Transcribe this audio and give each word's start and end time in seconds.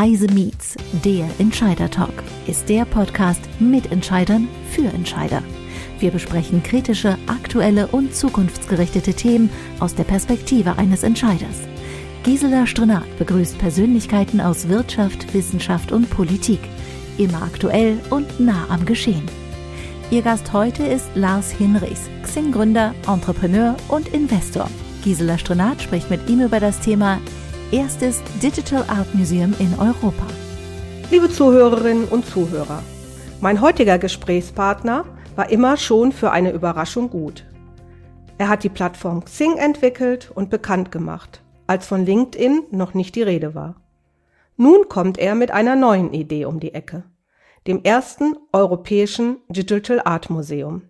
Heise 0.00 0.28
Meets, 0.32 0.76
der 1.04 1.28
Entscheider 1.38 1.90
Talk, 1.90 2.22
ist 2.46 2.70
der 2.70 2.86
Podcast 2.86 3.42
mit 3.58 3.92
Entscheidern 3.92 4.48
für 4.70 4.86
Entscheider. 4.86 5.42
Wir 5.98 6.10
besprechen 6.10 6.62
kritische, 6.62 7.18
aktuelle 7.26 7.86
und 7.88 8.14
zukunftsgerichtete 8.14 9.12
Themen 9.12 9.50
aus 9.78 9.94
der 9.94 10.04
Perspektive 10.04 10.78
eines 10.78 11.02
Entscheiders. 11.02 11.68
Gisela 12.22 12.66
Strenat 12.66 13.04
begrüßt 13.18 13.58
Persönlichkeiten 13.58 14.40
aus 14.40 14.70
Wirtschaft, 14.70 15.34
Wissenschaft 15.34 15.92
und 15.92 16.08
Politik. 16.08 16.60
Immer 17.18 17.42
aktuell 17.42 17.98
und 18.08 18.40
nah 18.40 18.68
am 18.70 18.86
Geschehen. 18.86 19.28
Ihr 20.10 20.22
Gast 20.22 20.54
heute 20.54 20.82
ist 20.82 21.10
Lars 21.14 21.50
Hinrichs, 21.50 22.08
Xing-Gründer, 22.22 22.94
Entrepreneur 23.06 23.76
und 23.88 24.08
Investor. 24.08 24.70
Gisela 25.04 25.36
Strenat 25.36 25.82
spricht 25.82 26.08
mit 26.08 26.26
ihm 26.30 26.40
über 26.40 26.58
das 26.58 26.80
Thema 26.80 27.18
erstes 27.72 28.20
Digital 28.42 28.84
Art 28.88 29.14
Museum 29.14 29.54
in 29.60 29.72
Europa. 29.78 30.26
Liebe 31.10 31.30
Zuhörerinnen 31.30 32.06
und 32.06 32.26
Zuhörer, 32.26 32.82
mein 33.40 33.60
heutiger 33.60 33.96
Gesprächspartner 33.96 35.04
war 35.36 35.50
immer 35.50 35.76
schon 35.76 36.10
für 36.10 36.32
eine 36.32 36.50
Überraschung 36.50 37.10
gut. 37.10 37.44
Er 38.38 38.48
hat 38.48 38.64
die 38.64 38.68
Plattform 38.68 39.24
Xing 39.24 39.56
entwickelt 39.56 40.32
und 40.34 40.50
bekannt 40.50 40.90
gemacht, 40.90 41.42
als 41.68 41.86
von 41.86 42.04
LinkedIn 42.04 42.64
noch 42.72 42.94
nicht 42.94 43.14
die 43.14 43.22
Rede 43.22 43.54
war. 43.54 43.76
Nun 44.56 44.88
kommt 44.88 45.16
er 45.18 45.36
mit 45.36 45.52
einer 45.52 45.76
neuen 45.76 46.12
Idee 46.12 46.46
um 46.46 46.58
die 46.58 46.74
Ecke, 46.74 47.04
dem 47.68 47.84
ersten 47.84 48.36
europäischen 48.52 49.36
Digital 49.48 50.02
Art 50.04 50.28
Museum, 50.28 50.82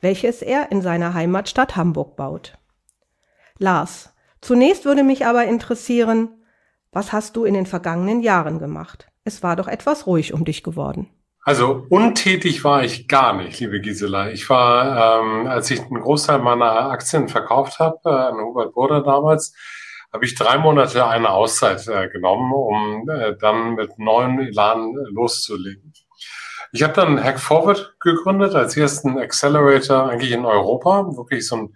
welches 0.00 0.40
er 0.40 0.72
in 0.72 0.80
seiner 0.80 1.12
Heimatstadt 1.12 1.76
Hamburg 1.76 2.16
baut. 2.16 2.56
Lars, 3.58 4.10
Zunächst 4.40 4.84
würde 4.84 5.02
mich 5.02 5.26
aber 5.26 5.44
interessieren, 5.44 6.30
was 6.92 7.12
hast 7.12 7.36
du 7.36 7.44
in 7.44 7.54
den 7.54 7.66
vergangenen 7.66 8.20
Jahren 8.20 8.58
gemacht? 8.58 9.08
Es 9.24 9.42
war 9.42 9.56
doch 9.56 9.68
etwas 9.68 10.06
ruhig 10.06 10.32
um 10.32 10.44
dich 10.44 10.62
geworden. 10.62 11.08
Also 11.42 11.86
untätig 11.88 12.62
war 12.64 12.84
ich 12.84 13.08
gar 13.08 13.32
nicht, 13.32 13.58
liebe 13.60 13.80
Gisela. 13.80 14.30
Ich 14.30 14.50
war, 14.50 15.22
ähm, 15.22 15.46
als 15.46 15.70
ich 15.70 15.80
einen 15.80 16.00
Großteil 16.00 16.40
meiner 16.40 16.90
Aktien 16.90 17.28
verkauft 17.28 17.78
habe, 17.78 17.98
äh, 18.04 18.08
an 18.08 18.38
Hubert 18.38 18.74
Burda 18.74 19.00
damals, 19.00 19.54
habe 20.12 20.24
ich 20.24 20.34
drei 20.34 20.58
Monate 20.58 21.06
eine 21.06 21.30
Auszeit 21.30 21.86
äh, 21.88 22.08
genommen, 22.08 22.52
um 22.52 23.08
äh, 23.08 23.36
dann 23.38 23.74
mit 23.74 23.98
neuen 23.98 24.38
Elan 24.40 24.94
loszulegen. 25.10 25.92
Ich 26.72 26.82
habe 26.82 26.92
dann 26.92 27.22
Hack 27.22 27.40
Forward 27.40 27.94
gegründet 28.00 28.54
als 28.54 28.76
ersten 28.76 29.18
Accelerator 29.18 30.10
eigentlich 30.10 30.32
in 30.32 30.44
Europa, 30.44 31.06
wirklich 31.16 31.46
so 31.46 31.56
ein, 31.56 31.74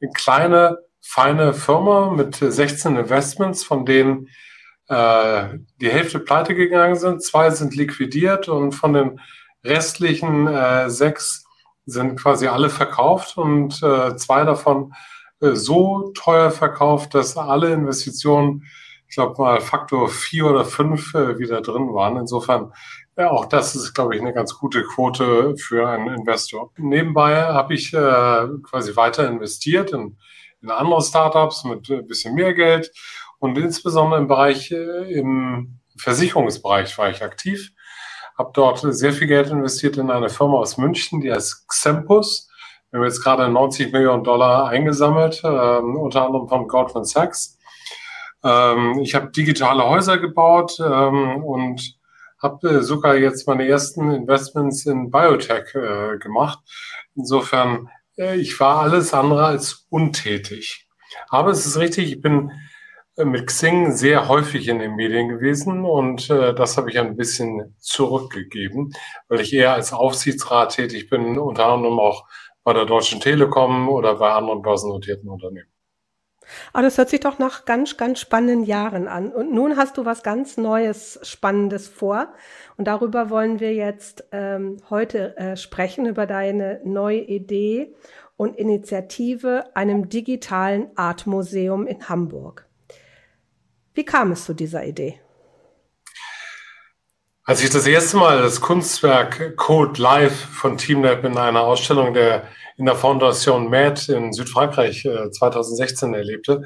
eine 0.00 0.10
kleine 0.12 0.78
feine 1.04 1.52
Firma 1.52 2.10
mit 2.10 2.36
16 2.36 2.96
Investments, 2.96 3.62
von 3.62 3.84
denen 3.84 4.28
äh, 4.88 5.58
die 5.80 5.90
Hälfte 5.90 6.18
pleite 6.18 6.54
gegangen 6.54 6.96
sind, 6.96 7.22
zwei 7.22 7.50
sind 7.50 7.76
liquidiert 7.76 8.48
und 8.48 8.72
von 8.72 8.94
den 8.94 9.20
restlichen 9.62 10.46
äh, 10.46 10.90
sechs 10.90 11.44
sind 11.86 12.18
quasi 12.18 12.46
alle 12.46 12.70
verkauft 12.70 13.36
und 13.36 13.82
äh, 13.82 14.16
zwei 14.16 14.44
davon 14.44 14.94
äh, 15.40 15.52
so 15.52 16.10
teuer 16.14 16.50
verkauft, 16.50 17.14
dass 17.14 17.36
alle 17.36 17.72
Investitionen, 17.72 18.64
ich 19.06 19.14
glaube 19.14 19.40
mal 19.40 19.60
Faktor 19.60 20.08
vier 20.08 20.46
oder 20.46 20.64
fünf 20.64 21.14
äh, 21.14 21.38
wieder 21.38 21.60
drin 21.60 21.92
waren. 21.92 22.16
Insofern 22.16 22.72
ja, 23.16 23.30
auch 23.30 23.44
das 23.44 23.76
ist, 23.76 23.94
glaube 23.94 24.16
ich, 24.16 24.20
eine 24.20 24.32
ganz 24.32 24.58
gute 24.58 24.82
Quote 24.82 25.56
für 25.56 25.88
einen 25.88 26.08
Investor. 26.08 26.72
Nebenbei 26.78 27.44
habe 27.44 27.74
ich 27.74 27.94
äh, 27.94 28.48
quasi 28.62 28.96
weiter 28.96 29.28
investiert 29.28 29.92
in 29.92 30.16
in 30.64 30.70
andere 30.70 31.02
Startups 31.02 31.64
mit 31.64 31.88
ein 31.90 32.06
bisschen 32.06 32.34
mehr 32.34 32.54
Geld 32.54 32.90
und 33.38 33.58
insbesondere 33.58 34.20
im 34.20 34.26
Bereich, 34.26 34.72
äh, 34.72 35.12
im 35.12 35.78
Versicherungsbereich 35.98 36.96
war 36.98 37.10
ich 37.10 37.22
aktiv, 37.22 37.70
habe 38.36 38.50
dort 38.54 38.80
sehr 38.80 39.12
viel 39.12 39.28
Geld 39.28 39.50
investiert 39.50 39.96
in 39.96 40.10
eine 40.10 40.30
Firma 40.30 40.54
aus 40.54 40.78
München, 40.78 41.20
die 41.20 41.30
heißt 41.30 41.68
Xempus. 41.68 42.48
Wir 42.90 42.98
haben 42.98 43.06
jetzt 43.06 43.22
gerade 43.22 43.48
90 43.48 43.92
Millionen 43.92 44.24
Dollar 44.24 44.68
eingesammelt, 44.68 45.42
äh, 45.44 45.46
unter 45.46 46.26
anderem 46.26 46.48
von 46.48 46.66
Goldman 46.66 47.04
Sachs. 47.04 47.58
Ähm, 48.42 48.98
ich 49.00 49.14
habe 49.14 49.30
digitale 49.30 49.84
Häuser 49.84 50.18
gebaut 50.18 50.78
ähm, 50.80 51.44
und 51.44 51.96
habe 52.42 52.68
äh, 52.68 52.82
sogar 52.82 53.16
jetzt 53.16 53.46
meine 53.46 53.66
ersten 53.68 54.10
Investments 54.10 54.86
in 54.86 55.10
Biotech 55.10 55.74
äh, 55.74 56.18
gemacht. 56.18 56.60
Insofern 57.14 57.88
äh, 57.88 58.03
ich 58.16 58.58
war 58.60 58.80
alles 58.80 59.12
andere 59.14 59.44
als 59.44 59.86
untätig. 59.90 60.88
Aber 61.28 61.50
es 61.50 61.66
ist 61.66 61.78
richtig, 61.78 62.12
ich 62.12 62.20
bin 62.20 62.52
äh, 63.16 63.24
mit 63.24 63.46
Xing 63.46 63.92
sehr 63.92 64.28
häufig 64.28 64.68
in 64.68 64.78
den 64.78 64.96
Medien 64.96 65.28
gewesen 65.28 65.84
und 65.84 66.30
äh, 66.30 66.54
das 66.54 66.76
habe 66.76 66.90
ich 66.90 66.98
ein 66.98 67.16
bisschen 67.16 67.76
zurückgegeben, 67.78 68.92
weil 69.28 69.40
ich 69.40 69.52
eher 69.52 69.74
als 69.74 69.92
Aufsichtsrat 69.92 70.74
tätig 70.74 71.10
bin, 71.10 71.38
unter 71.38 71.66
anderem 71.66 71.98
auch 72.00 72.26
bei 72.64 72.72
der 72.72 72.86
Deutschen 72.86 73.20
Telekom 73.20 73.88
oder 73.88 74.16
bei 74.16 74.32
anderen 74.32 74.62
börsennotierten 74.62 75.28
Unternehmen. 75.28 75.73
Aber 76.72 76.80
ah, 76.80 76.82
das 76.82 76.98
hört 76.98 77.08
sich 77.08 77.20
doch 77.20 77.38
nach 77.38 77.64
ganz, 77.64 77.96
ganz 77.96 78.20
spannenden 78.20 78.64
Jahren 78.64 79.08
an. 79.08 79.32
Und 79.32 79.52
nun 79.52 79.76
hast 79.76 79.96
du 79.96 80.04
was 80.04 80.22
ganz 80.22 80.56
Neues, 80.56 81.18
Spannendes 81.22 81.88
vor. 81.88 82.28
Und 82.76 82.86
darüber 82.86 83.30
wollen 83.30 83.60
wir 83.60 83.74
jetzt 83.74 84.24
ähm, 84.32 84.78
heute 84.90 85.36
äh, 85.36 85.56
sprechen, 85.56 86.06
über 86.06 86.26
deine 86.26 86.80
neue 86.84 87.20
Idee 87.20 87.94
und 88.36 88.56
Initiative 88.56 89.64
einem 89.74 90.08
digitalen 90.08 90.90
Artmuseum 90.96 91.86
in 91.86 92.08
Hamburg. 92.08 92.66
Wie 93.94 94.04
kam 94.04 94.32
es 94.32 94.44
zu 94.44 94.54
dieser 94.54 94.84
Idee? 94.84 95.20
Als 97.46 97.62
ich 97.62 97.68
das 97.68 97.86
erste 97.86 98.16
Mal 98.16 98.40
das 98.40 98.62
Kunstwerk 98.62 99.58
Code 99.58 100.00
Live 100.00 100.34
von 100.34 100.78
TeamLab 100.78 101.24
in 101.24 101.36
einer 101.36 101.60
Ausstellung 101.60 102.14
der 102.14 102.48
in 102.78 102.86
der 102.86 102.96
Fondation 102.96 103.68
MAD 103.68 104.08
in 104.08 104.32
Südfrankreich 104.32 105.04
äh, 105.04 105.30
2016 105.30 106.14
erlebte, 106.14 106.62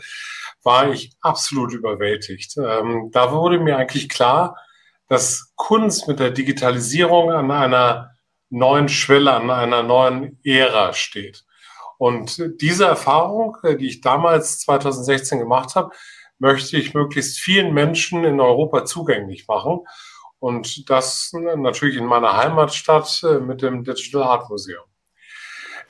war 0.62 0.92
ich 0.92 1.10
absolut 1.20 1.72
überwältigt. 1.72 2.56
Ähm, 2.58 3.10
da 3.12 3.32
wurde 3.32 3.58
mir 3.58 3.76
eigentlich 3.76 4.08
klar, 4.08 4.56
dass 5.08 5.52
Kunst 5.56 6.06
mit 6.06 6.20
der 6.20 6.30
Digitalisierung 6.30 7.32
an 7.32 7.50
einer 7.50 8.12
neuen 8.48 8.88
Schwelle, 8.88 9.32
an 9.32 9.50
einer 9.50 9.82
neuen 9.82 10.38
Ära 10.44 10.92
steht. 10.92 11.44
Und 11.98 12.40
diese 12.60 12.84
Erfahrung, 12.84 13.56
äh, 13.64 13.76
die 13.76 13.88
ich 13.88 14.00
damals 14.00 14.60
2016 14.60 15.40
gemacht 15.40 15.74
habe, 15.74 15.90
möchte 16.38 16.76
ich 16.76 16.94
möglichst 16.94 17.40
vielen 17.40 17.74
Menschen 17.74 18.22
in 18.22 18.40
Europa 18.40 18.84
zugänglich 18.84 19.48
machen. 19.48 19.80
Und 20.40 20.88
das 20.88 21.32
natürlich 21.32 21.96
in 21.96 22.06
meiner 22.06 22.36
Heimatstadt 22.36 23.22
äh, 23.24 23.38
mit 23.38 23.62
dem 23.62 23.84
Digital 23.84 24.22
Art 24.22 24.50
Museum. 24.50 24.84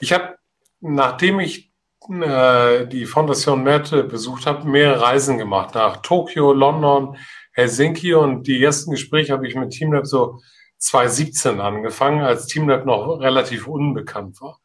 Ich 0.00 0.12
habe, 0.12 0.36
nachdem 0.80 1.40
ich 1.40 1.72
äh, 2.10 2.86
die 2.86 3.04
Fondation 3.04 3.62
Mette 3.62 4.04
besucht 4.04 4.46
habe, 4.46 4.66
mehrere 4.66 5.02
Reisen 5.02 5.36
gemacht 5.36 5.74
nach 5.74 5.98
Tokio, 5.98 6.52
London, 6.52 7.18
Helsinki 7.52 8.14
und 8.14 8.46
die 8.46 8.62
ersten 8.62 8.92
Gespräche 8.92 9.32
habe 9.32 9.46
ich 9.46 9.54
mit 9.54 9.70
TeamLab 9.70 10.06
so 10.06 10.38
2017 10.78 11.60
angefangen, 11.60 12.22
als 12.22 12.46
TeamLab 12.46 12.86
noch 12.86 13.20
relativ 13.20 13.66
unbekannt 13.66 14.40
war. 14.40 14.60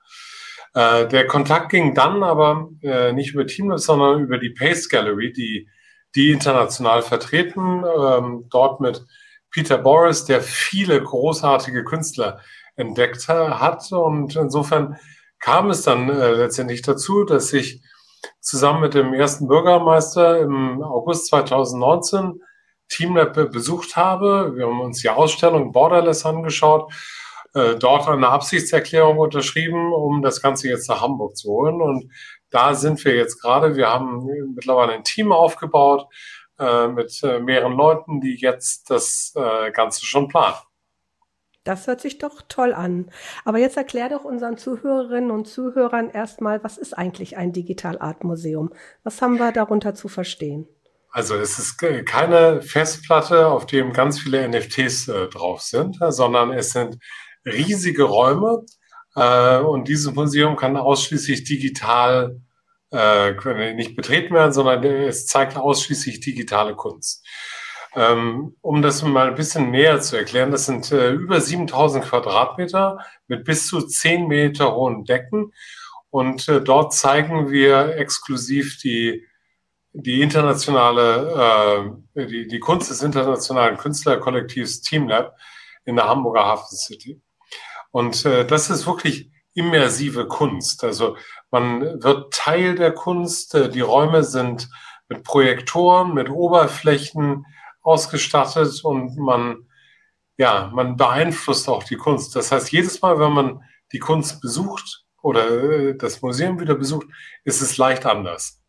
Äh, 0.76 1.08
der 1.08 1.28
Kontakt 1.28 1.70
ging 1.70 1.94
dann 1.94 2.24
aber 2.24 2.70
äh, 2.82 3.12
nicht 3.12 3.34
über 3.34 3.46
TeamLab, 3.46 3.80
sondern 3.80 4.22
über 4.22 4.38
die 4.38 4.52
Pace 4.52 4.88
Gallery, 4.88 5.34
die, 5.34 5.68
die 6.16 6.32
international 6.32 7.02
vertreten, 7.02 7.84
ähm, 7.84 8.46
dort 8.50 8.80
mit 8.80 9.04
Peter 9.54 9.78
Boris, 9.78 10.26
der 10.26 10.42
viele 10.42 11.02
großartige 11.02 11.84
Künstler 11.84 12.40
entdeckt 12.76 13.28
hat. 13.28 13.92
Und 13.92 14.36
insofern 14.36 14.98
kam 15.40 15.70
es 15.70 15.84
dann 15.84 16.10
äh, 16.10 16.32
letztendlich 16.32 16.82
dazu, 16.82 17.24
dass 17.24 17.54
ich 17.54 17.82
zusammen 18.40 18.82
mit 18.82 18.94
dem 18.94 19.14
ersten 19.14 19.48
Bürgermeister 19.48 20.40
im 20.40 20.82
August 20.82 21.28
2019 21.28 22.42
Teamlab 22.90 23.52
besucht 23.52 23.96
habe. 23.96 24.54
Wir 24.56 24.66
haben 24.66 24.82
uns 24.82 25.02
die 25.02 25.10
Ausstellung 25.10 25.72
Borderless 25.72 26.26
angeschaut, 26.26 26.92
äh, 27.54 27.76
dort 27.76 28.08
eine 28.08 28.30
Absichtserklärung 28.30 29.18
unterschrieben, 29.18 29.94
um 29.94 30.22
das 30.22 30.42
Ganze 30.42 30.70
jetzt 30.70 30.90
nach 30.90 31.02
Hamburg 31.02 31.38
zu 31.38 31.50
holen. 31.50 31.82
Und 31.82 32.12
da 32.50 32.74
sind 32.74 33.04
wir 33.06 33.16
jetzt 33.16 33.42
gerade. 33.42 33.76
Wir 33.76 33.90
haben 33.90 34.26
mittlerweile 34.56 34.94
ein 34.94 35.04
Team 35.04 35.32
aufgebaut 35.32 36.08
äh, 36.60 36.88
mit 36.88 37.20
äh, 37.24 37.40
mehreren 37.40 37.74
Leuten, 37.74 38.22
die 38.22 38.36
jetzt 38.36 38.92
das 38.92 39.34
äh, 39.36 39.72
Ganze 39.72 40.06
schon 40.06 40.28
planen. 40.28 40.56
Das 41.64 41.88
hört 41.88 42.00
sich 42.00 42.20
doch 42.20 42.44
toll 42.48 42.74
an. 42.74 43.10
Aber 43.44 43.58
jetzt 43.58 43.76
erklär 43.76 44.10
doch 44.10 44.24
unseren 44.24 44.58
Zuhörerinnen 44.58 45.32
und 45.32 45.48
Zuhörern 45.48 46.10
erstmal, 46.10 46.64
was 46.64 46.78
ist 46.78 46.96
eigentlich 46.96 47.38
ein 47.38 47.54
Digital 47.54 47.98
Art 48.00 48.24
Museum? 48.24 48.72
Was 49.04 49.22
haben 49.22 49.40
wir 49.40 49.52
darunter 49.52 49.96
zu 49.96 50.10
verstehen? 50.10 50.68
Also 51.10 51.36
es 51.36 51.58
ist 51.58 51.78
keine 52.06 52.62
Festplatte, 52.62 53.48
auf 53.48 53.66
dem 53.66 53.94
ganz 53.94 54.20
viele 54.20 54.48
NFTs 54.48 55.06
drauf 55.32 55.62
sind, 55.62 55.98
sondern 56.10 56.52
es 56.52 56.72
sind 56.72 56.98
riesige 57.46 58.04
Räume 58.04 58.66
und 59.14 59.88
dieses 59.88 60.12
Museum 60.12 60.56
kann 60.56 60.76
ausschließlich 60.76 61.44
digital 61.44 62.42
äh, 62.94 63.74
nicht 63.74 63.96
betreten 63.96 64.34
werden, 64.34 64.54
sondern 64.54 64.84
es 64.84 65.26
zeigt 65.26 65.58
ausschließlich 65.58 66.20
digitale 66.20 66.76
Kunst. 66.76 67.26
Ähm, 67.96 68.56
um 68.62 68.82
das 68.82 69.04
mal 69.04 69.28
ein 69.28 69.36
bisschen 69.36 69.70
näher 69.70 70.02
zu 70.02 70.16
erklären, 70.16 70.52
das 70.52 70.66
sind 70.66 70.92
äh, 70.92 71.12
über 71.12 71.40
7000 71.42 72.06
Quadratmeter 72.06 73.00
mit 73.28 73.44
bis 73.44 73.68
zu 73.68 73.82
10 73.82 74.28
Meter 74.28 74.76
hohen 74.76 75.06
Decken. 75.06 75.54
Und 76.10 76.48
äh, 76.48 76.62
dort 76.62 76.94
zeigen 76.94 77.52
wir 77.52 77.98
exklusiv 77.98 78.80
die, 78.80 79.26
die 79.92 80.22
internationale, 80.22 81.96
äh, 82.16 82.28
die, 82.28 82.48
die 82.48 82.60
Kunst 82.60 82.90
des 82.90 83.04
internationalen 83.04 83.78
Künstlerkollektivs 83.78 84.82
Teamlab 84.82 85.36
in 85.86 85.96
der 85.96 86.08
Hamburger 86.08 86.46
Hafen 86.46 86.78
City. 86.78 87.22
Und 87.92 88.26
äh, 88.26 88.46
das 88.46 88.72
ist 88.72 88.88
wirklich 88.88 89.33
immersive 89.54 90.28
Kunst. 90.28 90.84
Also 90.84 91.18
man 91.52 92.04
wird 92.04 92.34
Teil 92.34 92.76
der 92.76 92.92
Kunst. 92.94 93.56
Äh, 93.56 93.70
die 93.70 93.82
Räume 93.82 94.24
sind 94.24 94.70
mit 95.10 95.24
Projektoren, 95.24 96.14
mit 96.14 96.30
Oberflächen 96.30 97.46
ausgestattet 97.82 98.84
und 98.84 99.18
man, 99.18 99.68
ja, 100.38 100.72
man 100.74 100.96
beeinflusst 100.96 101.70
auch 101.70 101.84
die 101.84 101.98
Kunst. 101.98 102.36
Das 102.36 102.52
heißt, 102.52 102.72
jedes 102.72 103.02
Mal, 103.02 103.20
wenn 103.20 103.34
man 103.34 103.62
die 103.92 104.00
Kunst 104.00 104.42
besucht 104.42 105.06
oder 105.22 105.50
äh, 105.50 105.98
das 105.98 106.22
Museum 106.22 106.60
wieder 106.60 106.76
besucht, 106.76 107.08
ist 107.44 107.62
es 107.62 107.78
leicht 107.78 108.06
anders. 108.06 108.63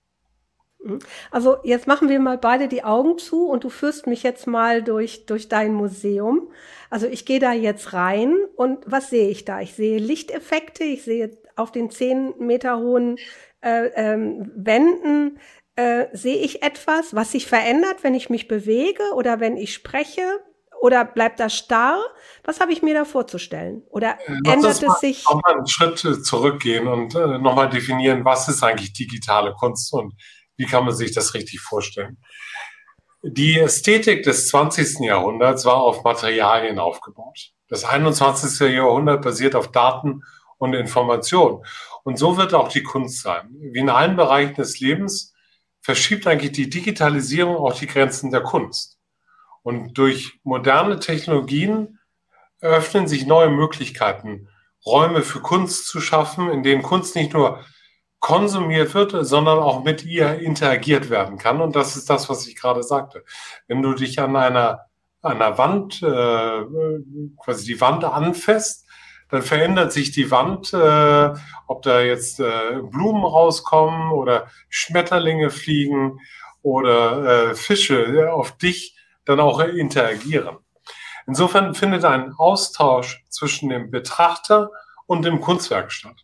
Also 1.30 1.56
jetzt 1.64 1.86
machen 1.86 2.08
wir 2.08 2.20
mal 2.20 2.38
beide 2.38 2.68
die 2.68 2.84
Augen 2.84 3.18
zu 3.18 3.46
und 3.48 3.64
du 3.64 3.70
führst 3.70 4.06
mich 4.06 4.22
jetzt 4.22 4.46
mal 4.46 4.82
durch, 4.82 5.26
durch 5.26 5.48
dein 5.48 5.72
Museum. 5.72 6.50
Also 6.90 7.06
ich 7.06 7.24
gehe 7.26 7.40
da 7.40 7.52
jetzt 7.52 7.92
rein 7.92 8.36
und 8.56 8.84
was 8.86 9.10
sehe 9.10 9.28
ich 9.28 9.44
da? 9.44 9.60
Ich 9.60 9.74
sehe 9.74 9.98
Lichteffekte, 9.98 10.84
ich 10.84 11.02
sehe 11.04 11.30
auf 11.56 11.72
den 11.72 11.90
zehn 11.90 12.34
Meter 12.38 12.78
hohen 12.78 13.18
äh, 13.62 13.86
ähm, 13.94 14.50
Wänden, 14.54 15.38
äh, 15.76 16.06
sehe 16.12 16.36
ich 16.36 16.62
etwas, 16.62 17.14
was 17.14 17.32
sich 17.32 17.46
verändert, 17.46 18.02
wenn 18.02 18.14
ich 18.14 18.30
mich 18.30 18.46
bewege 18.46 19.02
oder 19.14 19.40
wenn 19.40 19.56
ich 19.56 19.74
spreche? 19.74 20.22
Oder 20.80 21.06
bleibt 21.06 21.40
das 21.40 21.54
starr? 21.54 21.98
Was 22.44 22.60
habe 22.60 22.72
ich 22.72 22.82
mir 22.82 22.92
da 22.92 23.06
vorzustellen? 23.06 23.82
Oder 23.88 24.18
äh, 24.26 24.52
ändert 24.52 24.82
es 24.82 25.00
sich? 25.00 25.24
Nochmal 25.24 25.54
einen 25.54 25.66
Schritt 25.66 25.98
zurückgehen 25.98 26.86
und 26.86 27.14
äh, 27.14 27.38
nochmal 27.38 27.70
definieren, 27.70 28.24
was 28.24 28.48
ist 28.48 28.62
eigentlich 28.62 28.92
digitale 28.92 29.54
Kunst 29.54 29.94
und 29.94 30.12
wie 30.56 30.66
kann 30.66 30.84
man 30.84 30.94
sich 30.94 31.12
das 31.12 31.34
richtig 31.34 31.60
vorstellen? 31.60 32.18
Die 33.22 33.58
Ästhetik 33.58 34.22
des 34.22 34.48
20. 34.48 35.00
Jahrhunderts 35.00 35.64
war 35.64 35.76
auf 35.76 36.04
Materialien 36.04 36.78
aufgebaut. 36.78 37.52
Das 37.68 37.84
21. 37.84 38.68
Jahrhundert 38.68 39.22
basiert 39.22 39.54
auf 39.54 39.72
Daten 39.72 40.22
und 40.58 40.74
Informationen. 40.74 41.64
Und 42.02 42.18
so 42.18 42.36
wird 42.36 42.52
auch 42.52 42.68
die 42.68 42.82
Kunst 42.82 43.22
sein. 43.22 43.48
Wie 43.72 43.78
in 43.78 43.88
allen 43.88 44.16
Bereichen 44.16 44.54
des 44.54 44.78
Lebens 44.78 45.32
verschiebt 45.80 46.26
eigentlich 46.26 46.52
die 46.52 46.68
Digitalisierung 46.68 47.56
auch 47.56 47.74
die 47.74 47.86
Grenzen 47.86 48.30
der 48.30 48.42
Kunst. 48.42 48.98
Und 49.62 49.94
durch 49.94 50.38
moderne 50.42 50.98
Technologien 50.98 51.98
eröffnen 52.60 53.08
sich 53.08 53.26
neue 53.26 53.48
Möglichkeiten, 53.48 54.48
Räume 54.84 55.22
für 55.22 55.40
Kunst 55.40 55.86
zu 55.86 56.00
schaffen, 56.00 56.50
in 56.50 56.62
denen 56.62 56.82
Kunst 56.82 57.16
nicht 57.16 57.32
nur 57.32 57.64
konsumiert 58.24 58.94
wird, 58.94 59.14
sondern 59.26 59.58
auch 59.58 59.84
mit 59.84 60.02
ihr 60.02 60.38
interagiert 60.40 61.10
werden 61.10 61.36
kann. 61.36 61.60
Und 61.60 61.76
das 61.76 61.94
ist 61.94 62.08
das, 62.08 62.30
was 62.30 62.46
ich 62.46 62.56
gerade 62.56 62.82
sagte. 62.82 63.22
Wenn 63.68 63.82
du 63.82 63.92
dich 63.92 64.18
an 64.18 64.34
einer, 64.34 64.86
einer 65.20 65.58
Wand, 65.58 66.02
äh, 66.02 66.64
quasi 67.36 67.66
die 67.66 67.80
Wand 67.82 68.02
anfasst, 68.02 68.86
dann 69.28 69.42
verändert 69.42 69.92
sich 69.92 70.10
die 70.10 70.30
Wand, 70.30 70.72
äh, 70.72 71.34
ob 71.66 71.82
da 71.82 72.00
jetzt 72.00 72.40
äh, 72.40 72.80
Blumen 72.80 73.24
rauskommen 73.24 74.10
oder 74.10 74.46
Schmetterlinge 74.70 75.50
fliegen 75.50 76.18
oder 76.62 77.50
äh, 77.50 77.54
Fische 77.54 78.32
auf 78.32 78.56
dich 78.56 78.96
dann 79.26 79.38
auch 79.38 79.60
interagieren. 79.60 80.56
Insofern 81.26 81.74
findet 81.74 82.06
ein 82.06 82.32
Austausch 82.38 83.22
zwischen 83.28 83.68
dem 83.68 83.90
Betrachter 83.90 84.70
und 85.04 85.26
dem 85.26 85.42
Kunstwerk 85.42 85.92
statt. 85.92 86.23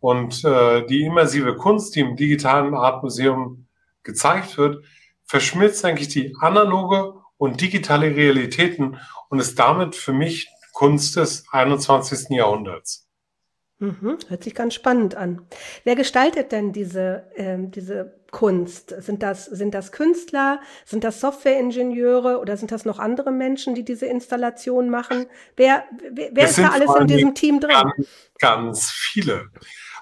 Und 0.00 0.44
äh, 0.44 0.84
die 0.86 1.04
immersive 1.04 1.56
Kunst, 1.56 1.94
die 1.94 2.00
im 2.00 2.16
digitalen 2.16 2.74
Artmuseum 2.74 3.66
gezeigt 4.02 4.56
wird, 4.56 4.84
verschmilzt 5.24 5.84
eigentlich 5.84 6.08
die 6.08 6.34
analoge 6.40 7.14
und 7.36 7.60
digitale 7.60 8.16
Realitäten 8.16 8.98
und 9.28 9.38
ist 9.38 9.58
damit 9.58 9.94
für 9.94 10.12
mich 10.12 10.48
Kunst 10.72 11.16
des 11.16 11.44
21. 11.50 12.30
Jahrhunderts. 12.30 13.06
Mhm, 13.78 14.18
hört 14.28 14.44
sich 14.44 14.54
ganz 14.54 14.74
spannend 14.74 15.14
an. 15.14 15.46
Wer 15.84 15.96
gestaltet 15.96 16.52
denn 16.52 16.72
diese, 16.72 17.24
ähm, 17.34 17.70
diese 17.70 18.20
Kunst? 18.30 18.94
Sind 18.98 19.22
das, 19.22 19.46
sind 19.46 19.72
das 19.72 19.90
Künstler? 19.90 20.60
Sind 20.84 21.02
das 21.02 21.20
Softwareingenieure 21.20 22.40
oder 22.40 22.58
sind 22.58 22.72
das 22.72 22.84
noch 22.84 22.98
andere 22.98 23.30
Menschen, 23.30 23.74
die 23.74 23.82
diese 23.82 24.04
Installation 24.04 24.90
machen? 24.90 25.26
Wer, 25.56 25.84
wer, 26.12 26.28
wer 26.32 26.44
ist 26.44 26.58
da 26.58 26.68
alles 26.68 26.90
in 26.94 27.06
diesem 27.06 27.34
Team 27.34 27.58
drin? 27.58 27.70
Ganz, 27.72 28.08
ganz 28.38 28.90
viele. 28.90 29.48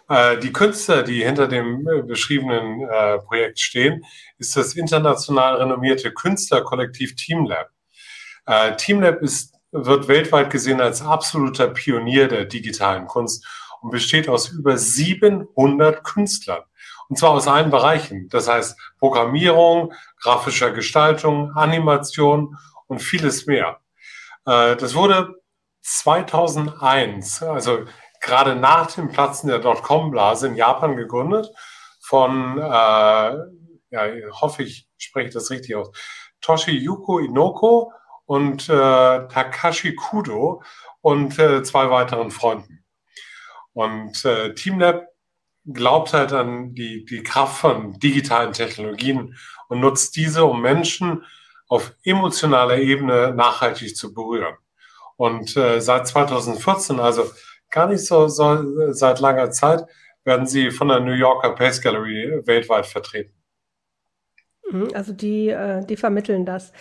Äh, 0.08 0.38
die 0.38 0.52
Künstler, 0.52 1.02
die 1.02 1.22
hinter 1.24 1.48
dem 1.48 1.86
äh, 1.86 2.02
beschriebenen 2.02 2.88
äh, 2.88 3.18
Projekt 3.18 3.60
stehen, 3.60 4.04
ist 4.38 4.56
das 4.56 4.74
international 4.74 5.56
renommierte 5.56 6.12
Künstlerkollektiv 6.12 7.14
Teamlab. 7.16 7.68
Teamlab 8.78 9.20
ist, 9.20 9.52
wird 9.72 10.08
weltweit 10.08 10.48
gesehen 10.48 10.80
als 10.80 11.02
absoluter 11.02 11.68
Pionier 11.68 12.28
der 12.28 12.46
digitalen 12.46 13.06
Kunst 13.06 13.46
und 13.82 13.90
besteht 13.90 14.26
aus 14.26 14.48
über 14.48 14.78
700 14.78 16.02
Künstlern. 16.02 16.62
Und 17.10 17.18
zwar 17.18 17.32
aus 17.32 17.46
allen 17.46 17.70
Bereichen. 17.70 18.30
Das 18.30 18.48
heißt 18.48 18.74
Programmierung, 18.98 19.92
grafischer 20.22 20.70
Gestaltung, 20.70 21.52
Animation 21.54 22.56
und 22.86 23.00
vieles 23.00 23.44
mehr. 23.44 23.80
Das 24.46 24.94
wurde 24.94 25.42
2001, 25.82 27.42
also 27.42 27.84
gerade 28.20 28.56
nach 28.56 28.90
dem 28.92 29.08
Platzen 29.08 29.48
der 29.48 29.58
Dotcom-Blase 29.58 30.48
in 30.48 30.56
Japan 30.56 30.96
gegründet 30.96 31.50
von, 32.00 32.58
äh, 32.58 32.62
ja, 32.62 34.02
hoffe 34.40 34.62
ich, 34.62 34.88
spreche 34.96 35.30
das 35.30 35.50
richtig 35.50 35.76
aus, 35.76 35.90
Toshiyuko 36.40 37.18
Inoko 37.18 37.92
und 38.26 38.68
äh, 38.68 38.72
Takashi 39.28 39.94
Kudo 39.94 40.62
und 41.00 41.38
äh, 41.38 41.62
zwei 41.62 41.90
weiteren 41.90 42.30
Freunden. 42.30 42.84
Und 43.72 44.24
äh, 44.24 44.54
TeamLab 44.54 45.06
glaubt 45.66 46.12
halt 46.12 46.32
an 46.32 46.74
die, 46.74 47.04
die 47.04 47.22
Kraft 47.22 47.58
von 47.58 47.98
digitalen 47.98 48.52
Technologien 48.52 49.36
und 49.68 49.80
nutzt 49.80 50.16
diese, 50.16 50.44
um 50.44 50.62
Menschen 50.62 51.24
auf 51.68 51.94
emotionaler 52.04 52.78
Ebene 52.78 53.34
nachhaltig 53.34 53.96
zu 53.96 54.14
berühren. 54.14 54.56
Und 55.16 55.56
äh, 55.56 55.80
seit 55.80 56.08
2014, 56.08 57.00
also 57.00 57.30
gar 57.70 57.88
nicht 57.88 58.04
so, 58.04 58.28
so 58.28 58.92
seit 58.92 59.20
langer 59.20 59.50
Zeit, 59.50 59.84
werden 60.24 60.46
sie 60.46 60.70
von 60.70 60.88
der 60.88 61.00
New 61.00 61.12
Yorker 61.12 61.54
Pace 61.54 61.80
Gallery 61.80 62.42
weltweit 62.44 62.86
vertreten. 62.86 63.32
Mhm, 64.70 64.88
also 64.94 65.12
die, 65.12 65.48
äh, 65.48 65.84
die 65.84 65.96
vermitteln 65.96 66.44
das. 66.44 66.72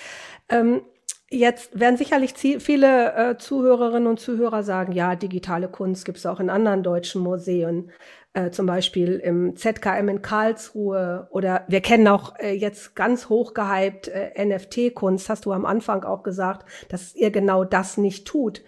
Ähm, 0.49 0.81
jetzt 1.29 1.77
werden 1.79 1.97
sicherlich 1.97 2.33
viele 2.33 3.13
äh, 3.13 3.37
Zuhörerinnen 3.37 4.07
und 4.07 4.19
Zuhörer 4.19 4.63
sagen, 4.63 4.91
ja, 4.91 5.15
digitale 5.15 5.67
Kunst 5.69 6.05
gibt 6.05 6.17
es 6.17 6.25
auch 6.25 6.39
in 6.39 6.49
anderen 6.49 6.83
deutschen 6.83 7.21
Museen, 7.21 7.91
äh, 8.33 8.51
zum 8.51 8.65
Beispiel 8.65 9.15
im 9.15 9.55
ZKM 9.55 10.09
in 10.09 10.21
Karlsruhe 10.21 11.27
oder 11.31 11.63
wir 11.67 11.81
kennen 11.81 12.07
auch 12.07 12.33
jetzt 12.39 12.95
ganz 12.95 13.29
hoch 13.29 13.53
gehypt 13.53 14.11
NFT-Kunst, 14.37 15.29
hast 15.29 15.45
du 15.45 15.53
am 15.53 15.65
Anfang 15.65 16.03
auch 16.03 16.23
gesagt, 16.23 16.67
dass 16.89 17.15
ihr 17.15 17.31
genau 17.31 17.63
das 17.63 17.97
nicht 17.97 18.27
tut. 18.27 18.61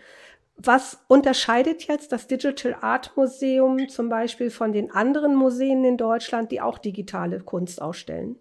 Was 0.61 0.97
unterscheidet 1.07 1.87
jetzt 1.87 2.11
das 2.11 2.27
Digital 2.27 2.75
Art 2.81 3.15
Museum 3.15 3.87
zum 3.87 4.09
Beispiel 4.09 4.51
von 4.51 4.73
den 4.73 4.91
anderen 4.91 5.33
Museen 5.33 5.85
in 5.85 5.95
Deutschland, 5.95 6.51
die 6.51 6.59
auch 6.59 6.77
digitale 6.77 7.39
Kunst 7.39 7.81
ausstellen? 7.81 8.35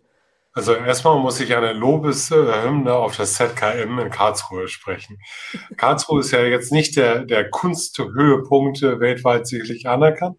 Also 0.52 0.74
erstmal 0.74 1.20
muss 1.20 1.38
ich 1.38 1.54
eine 1.54 1.72
Lobeshymne 1.72 2.92
auf 2.92 3.16
das 3.16 3.34
ZKM 3.34 4.00
in 4.00 4.10
Karlsruhe 4.10 4.66
sprechen. 4.66 5.20
Karlsruhe 5.76 6.20
ist 6.20 6.32
ja 6.32 6.42
jetzt 6.42 6.72
nicht 6.72 6.96
der, 6.96 7.24
der 7.24 7.48
Kunsthöhepunkt 7.48 8.82
weltweit 8.82 9.46
sicherlich 9.46 9.88
anerkannt, 9.88 10.36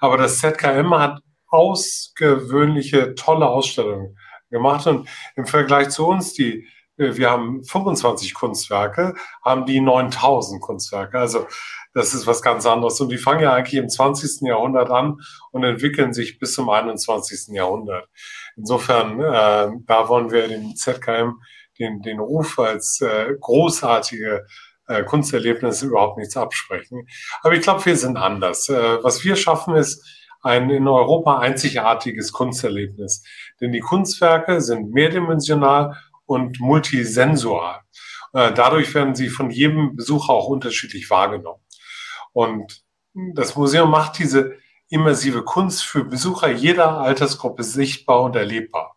aber 0.00 0.18
das 0.18 0.40
ZKM 0.40 0.92
hat 0.92 1.20
ausgewöhnliche, 1.46 3.14
tolle 3.14 3.48
Ausstellungen 3.48 4.18
gemacht 4.50 4.86
und 4.86 5.08
im 5.36 5.46
Vergleich 5.46 5.88
zu 5.88 6.06
uns, 6.06 6.34
die 6.34 6.58
äh, 6.58 6.81
wir 7.16 7.30
haben 7.30 7.62
25 7.64 8.34
Kunstwerke, 8.34 9.14
haben 9.44 9.66
die 9.66 9.80
9000 9.80 10.60
Kunstwerke. 10.60 11.18
Also 11.18 11.46
das 11.94 12.14
ist 12.14 12.26
was 12.26 12.42
ganz 12.42 12.66
anderes. 12.66 13.00
Und 13.00 13.10
die 13.10 13.18
fangen 13.18 13.42
ja 13.42 13.52
eigentlich 13.52 13.74
im 13.74 13.88
20. 13.88 14.46
Jahrhundert 14.48 14.90
an 14.90 15.18
und 15.50 15.64
entwickeln 15.64 16.12
sich 16.12 16.38
bis 16.38 16.54
zum 16.54 16.70
21. 16.70 17.54
Jahrhundert. 17.54 18.08
Insofern, 18.56 19.20
äh, 19.20 19.70
da 19.86 20.08
wollen 20.08 20.30
wir 20.30 20.48
dem 20.48 20.74
ZKM 20.74 21.34
den, 21.78 22.00
den 22.02 22.20
Ruf 22.20 22.58
als 22.58 23.00
äh, 23.00 23.34
großartige 23.40 24.46
äh, 24.88 25.04
Kunsterlebnisse 25.04 25.86
überhaupt 25.86 26.18
nichts 26.18 26.36
absprechen. 26.36 27.06
Aber 27.42 27.54
ich 27.54 27.62
glaube, 27.62 27.84
wir 27.84 27.96
sind 27.96 28.16
anders. 28.16 28.68
Äh, 28.68 29.02
was 29.02 29.24
wir 29.24 29.36
schaffen, 29.36 29.74
ist 29.74 30.04
ein 30.42 30.70
in 30.70 30.88
Europa 30.88 31.38
einzigartiges 31.38 32.32
Kunsterlebnis. 32.32 33.24
Denn 33.60 33.72
die 33.72 33.80
Kunstwerke 33.80 34.60
sind 34.60 34.92
mehrdimensional 34.92 35.96
und 36.32 36.60
multisensual. 36.60 37.80
Äh, 38.32 38.52
dadurch 38.52 38.94
werden 38.94 39.14
sie 39.14 39.28
von 39.28 39.50
jedem 39.50 39.96
Besucher 39.96 40.32
auch 40.32 40.48
unterschiedlich 40.48 41.10
wahrgenommen. 41.10 41.62
Und 42.32 42.82
das 43.14 43.56
Museum 43.56 43.90
macht 43.90 44.18
diese 44.18 44.56
immersive 44.88 45.42
Kunst 45.42 45.84
für 45.84 46.04
Besucher 46.04 46.50
jeder 46.50 46.98
Altersgruppe 46.98 47.62
sichtbar 47.62 48.22
und 48.22 48.36
erlebbar. 48.36 48.96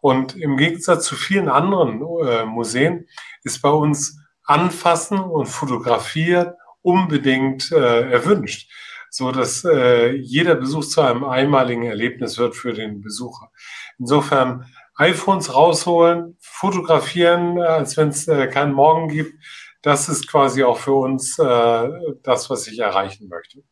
Und 0.00 0.36
im 0.36 0.56
Gegensatz 0.56 1.06
zu 1.06 1.16
vielen 1.16 1.48
anderen 1.48 2.00
äh, 2.26 2.44
Museen 2.44 3.08
ist 3.42 3.60
bei 3.62 3.70
uns 3.70 4.18
Anfassen 4.44 5.18
und 5.18 5.46
Fotografieren 5.46 6.52
unbedingt 6.82 7.70
äh, 7.72 8.10
erwünscht, 8.10 8.70
so 9.10 9.32
dass 9.32 9.64
äh, 9.64 10.12
jeder 10.12 10.54
Besuch 10.54 10.84
zu 10.84 11.00
einem 11.02 11.24
einmaligen 11.24 11.82
Erlebnis 11.82 12.38
wird 12.38 12.56
für 12.56 12.72
den 12.72 13.02
Besucher. 13.02 13.50
Insofern 13.98 14.66
iPhones 14.98 15.54
rausholen, 15.54 16.36
fotografieren, 16.40 17.56
äh, 17.56 17.62
als 17.62 17.96
wenn 17.96 18.08
es 18.08 18.28
äh, 18.28 18.48
keinen 18.48 18.72
Morgen 18.72 19.08
gibt, 19.08 19.34
das 19.82 20.08
ist 20.08 20.28
quasi 20.28 20.64
auch 20.64 20.78
für 20.78 20.94
uns 20.94 21.38
äh, 21.38 21.88
das, 22.22 22.50
was 22.50 22.66
ich 22.66 22.80
erreichen 22.80 23.28
möchte. 23.28 23.62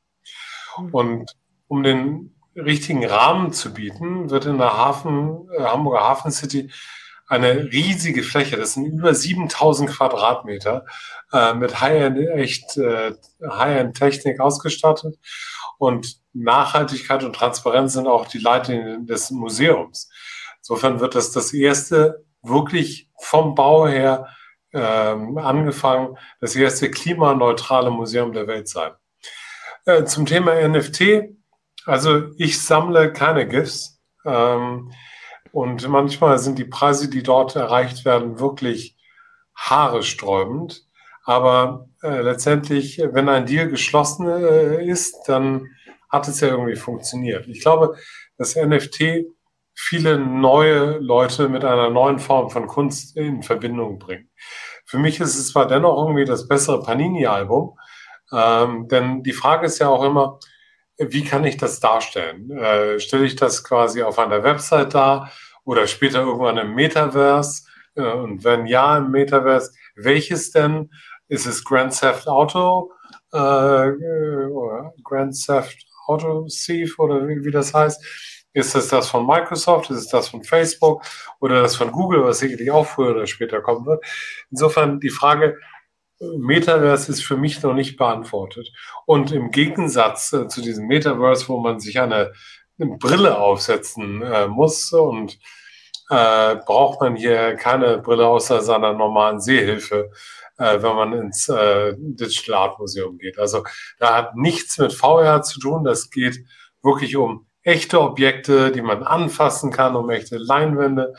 Hm. 0.77 0.95
Und 0.95 1.37
um 1.69 1.83
den 1.83 2.37
richtigen 2.55 3.05
Rahmen 3.05 3.53
zu 3.53 3.75
bieten, 3.75 4.31
wird 4.31 4.47
in 4.47 4.59
der 4.59 4.77
Hafen, 4.77 5.49
äh, 5.59 5.65
Hamburger 5.65 6.05
Hafen 6.05 6.31
City 6.31 6.71
eine 7.29 7.73
riesige 7.73 8.23
Fläche, 8.23 8.57
das 8.57 8.75
sind 8.75 8.87
über 8.87 9.13
7000 9.13 9.91
Quadratmeter, 9.91 10.87
äh, 11.33 11.55
mit 11.55 11.81
High-End, 11.81 12.19
echt 12.19 12.77
äh, 12.77 13.15
High-End-Technik 13.43 14.39
ausgestattet. 14.39 15.19
Und 15.79 16.21
Nachhaltigkeit 16.33 17.25
und 17.25 17.35
Transparenz 17.35 17.95
sind 17.95 18.07
auch 18.07 18.29
die 18.29 18.39
Leitlinien 18.39 19.07
des 19.07 19.33
Museums. 19.33 20.09
Insofern 20.69 20.99
wird 20.99 21.15
das 21.15 21.31
das 21.31 21.53
erste 21.53 22.25
wirklich 22.43 23.09
vom 23.21 23.55
Bau 23.55 23.87
her 23.87 24.27
ähm, 24.73 25.39
angefangen, 25.39 26.19
das 26.41 26.57
erste 26.57 26.91
klimaneutrale 26.91 27.93
Museum 27.93 28.33
der 28.33 28.49
Welt 28.49 28.67
sein. 28.67 28.91
Äh, 29.85 30.05
zum 30.07 30.27
Thema 30.27 30.61
NFT, 30.67 31.29
also 31.85 32.33
ich 32.37 32.61
sammle 32.61 33.13
keine 33.13 33.47
GIFs. 33.47 34.01
Ähm, 34.25 34.91
und 35.53 35.89
manchmal 35.89 36.41
sind 36.41 36.59
die 36.59 36.65
Preise, 36.65 37.09
die 37.09 37.23
dort 37.23 37.55
erreicht 37.55 38.05
werden, 38.05 38.41
wirklich 38.41 38.97
haaresträubend. 39.55 40.85
Aber 41.23 41.89
äh, 42.03 42.23
letztendlich, 42.23 43.01
wenn 43.13 43.29
ein 43.29 43.47
Deal 43.47 43.69
geschlossen 43.69 44.27
äh, 44.27 44.85
ist, 44.85 45.29
dann 45.29 45.69
hat 46.09 46.27
es 46.27 46.41
ja 46.41 46.49
irgendwie 46.49 46.77
funktioniert. 46.77 47.47
Ich 47.47 47.61
glaube, 47.61 47.97
dass 48.37 48.57
NFT 48.57 49.27
viele 49.77 50.19
neue 50.19 50.99
Leute 50.99 51.49
mit 51.49 51.65
einer 51.65 51.91
neuen 51.91 52.19
Form 52.19 52.51
von 52.51 52.67
Kunst 52.67 53.17
in 53.17 53.43
Verbindung 53.43 53.99
bringt. 53.99 54.29
Für 54.85 54.99
mich 54.99 55.21
ist 55.21 55.37
es 55.37 55.49
zwar 55.49 55.69
dennoch 55.69 55.97
irgendwie 55.99 56.25
das 56.25 56.49
bessere 56.49 56.83
Panini-Album, 56.83 57.79
ähm, 58.33 58.89
denn 58.89 59.23
die 59.23 59.33
Frage 59.33 59.67
ist 59.67 59.79
ja 59.79 59.89
auch 59.89 60.03
immer, 60.03 60.41
wie 60.99 61.25
kann 61.25 61.45
ich 61.45 61.59
das 61.59 61.79
darstellen? 61.79 62.51
Äh, 62.51 62.99
stelle 62.99 63.27
ich 63.27 63.37
das 63.37 63.63
quasi 63.63 64.03
auf 64.03 64.19
einer 64.19 64.43
Website 64.43 64.95
dar? 64.95 65.31
oder 65.67 65.87
später 65.87 66.21
irgendwann 66.21 66.57
im 66.57 66.75
Metaverse? 66.75 67.65
Äh, 67.95 68.03
und 68.03 68.45
wenn 68.45 68.67
ja, 68.67 68.97
im 68.97 69.11
Metaverse, 69.11 69.73
welches 69.97 70.53
denn? 70.53 70.91
Ist 71.29 71.45
es 71.45 71.65
Grand 71.65 71.99
Theft 71.99 72.29
Auto 72.29 72.93
äh, 73.33 73.37
oder 73.37 74.95
Grand 75.03 75.35
Theft 75.45 75.85
Auto 76.07 76.47
Thief 76.49 77.01
oder 77.01 77.27
wie, 77.27 77.45
wie 77.45 77.51
das 77.51 77.75
heißt? 77.75 78.01
Ist 78.57 78.75
es 78.75 78.89
das 78.89 79.09
von 79.09 79.27
Microsoft? 79.27 79.91
Ist 79.91 79.99
es 79.99 80.09
das 80.09 80.29
von 80.29 80.43
Facebook 80.43 81.03
oder 81.41 81.63
das 81.63 81.77
von 81.77 81.93
Google, 81.93 82.25
was 82.25 82.39
sicherlich 82.39 82.71
auch 82.71 82.87
früher 82.87 83.11
oder 83.11 83.27
später 83.27 83.61
kommen 83.61 83.87
wird? 83.87 84.05
Insofern 84.51 84.99
die 85.01 85.11
Frage, 85.11 85.59
Metaverse 86.19 87.13
ist 87.13 87.23
für 87.23 87.37
mich 87.37 87.63
noch 87.63 87.75
nicht 87.75 87.99
beantwortet. 87.99 88.73
Und 89.05 89.33
im 89.33 89.51
Gegensatz 89.51 90.33
äh, 90.33 90.49
zu 90.49 90.63
diesem 90.63 90.87
Metaverse, 90.87 91.49
wo 91.49 91.61
man 91.61 91.79
sich 91.79 92.01
eine 92.01 92.33
eine 92.79 92.97
Brille 92.99 93.39
aufsetzen 93.39 94.23
äh, 94.23 94.47
muss 94.47 94.93
und 94.93 95.39
äh, 96.11 96.57
braucht 96.57 97.01
man 97.01 97.17
hier 97.17 97.57
keine 97.57 97.99
Brille 97.99 98.27
außer 98.27 98.61
seiner 98.63 98.93
normalen 98.93 99.41
Sehhilfe, 99.41 100.11
äh, 100.59 100.83
wenn 100.83 100.95
man 100.95 101.13
ins 101.15 101.49
äh, 101.49 101.95
Digital 101.99 102.55
Art 102.55 102.79
Museum 102.79 103.19
geht. 103.19 103.39
Also 103.39 103.65
da 103.99 104.15
hat 104.15 104.37
nichts 104.37 104.79
mit 104.79 104.93
VR 104.93 105.43
zu 105.43 105.59
tun. 105.59 105.85
Das 105.85 106.11
geht 106.11 106.45
wirklich 106.83 107.17
um 107.17 107.47
echte 107.67 108.01
Objekte, 108.01 108.71
die 108.71 108.81
man 108.81 109.03
anfassen 109.03 109.73
kann, 109.73 109.97
um 109.97 110.09
echte 110.11 110.39
Leinwände 110.39 111.15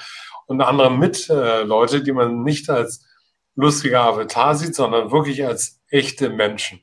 und 0.46 0.62
andere 0.62 0.90
Mitleute, 0.90 1.98
äh, 1.98 2.04
die 2.04 2.14
man 2.14 2.44
nicht 2.44 2.70
als 2.70 3.06
lustiger 3.56 4.02
Avatar 4.02 4.56
sieht, 4.56 4.74
sondern 4.74 5.12
wirklich 5.12 5.46
als 5.46 5.82
echte 5.90 6.30
Menschen. 6.30 6.82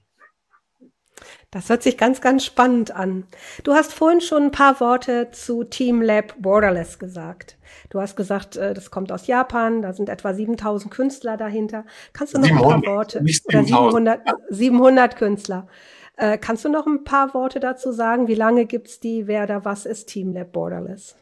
Das 1.50 1.68
hört 1.68 1.84
sich 1.84 1.96
ganz, 1.96 2.20
ganz 2.20 2.44
spannend 2.44 2.90
an. 2.90 3.28
Du 3.62 3.74
hast 3.74 3.94
vorhin 3.94 4.20
schon 4.20 4.44
ein 4.44 4.50
paar 4.50 4.80
Worte 4.80 5.30
zu 5.30 5.62
Team 5.62 6.02
Lab 6.02 6.34
Borderless 6.42 6.98
gesagt. 6.98 7.56
Du 7.90 8.00
hast 8.00 8.16
gesagt, 8.16 8.56
äh, 8.56 8.74
das 8.74 8.90
kommt 8.90 9.12
aus 9.12 9.28
Japan, 9.28 9.80
da 9.80 9.92
sind 9.94 10.08
etwa 10.08 10.34
7000 10.34 10.92
Künstler 10.92 11.36
dahinter. 11.36 11.86
Kannst 12.12 12.34
du 12.34 12.38
noch 12.38 12.48
700, 12.48 12.74
ein 12.74 12.82
paar 12.82 12.92
Worte? 12.96 13.22
Nicht 13.22 13.44
700, 13.48 13.68
700, 13.68 14.20
700 14.50 15.16
Künstler. 15.16 15.68
Äh, 16.16 16.38
kannst 16.38 16.64
du 16.64 16.68
noch 16.68 16.86
ein 16.86 17.04
paar 17.04 17.34
Worte 17.34 17.60
dazu 17.60 17.92
sagen? 17.92 18.28
Wie 18.28 18.34
lange 18.34 18.66
gibt's 18.66 19.00
die? 19.00 19.26
Wer 19.26 19.46
da 19.46 19.64
was 19.64 19.86
ist 19.86 20.06
Team 20.06 20.32
Lab 20.32 20.52
Borderless? 20.52 21.16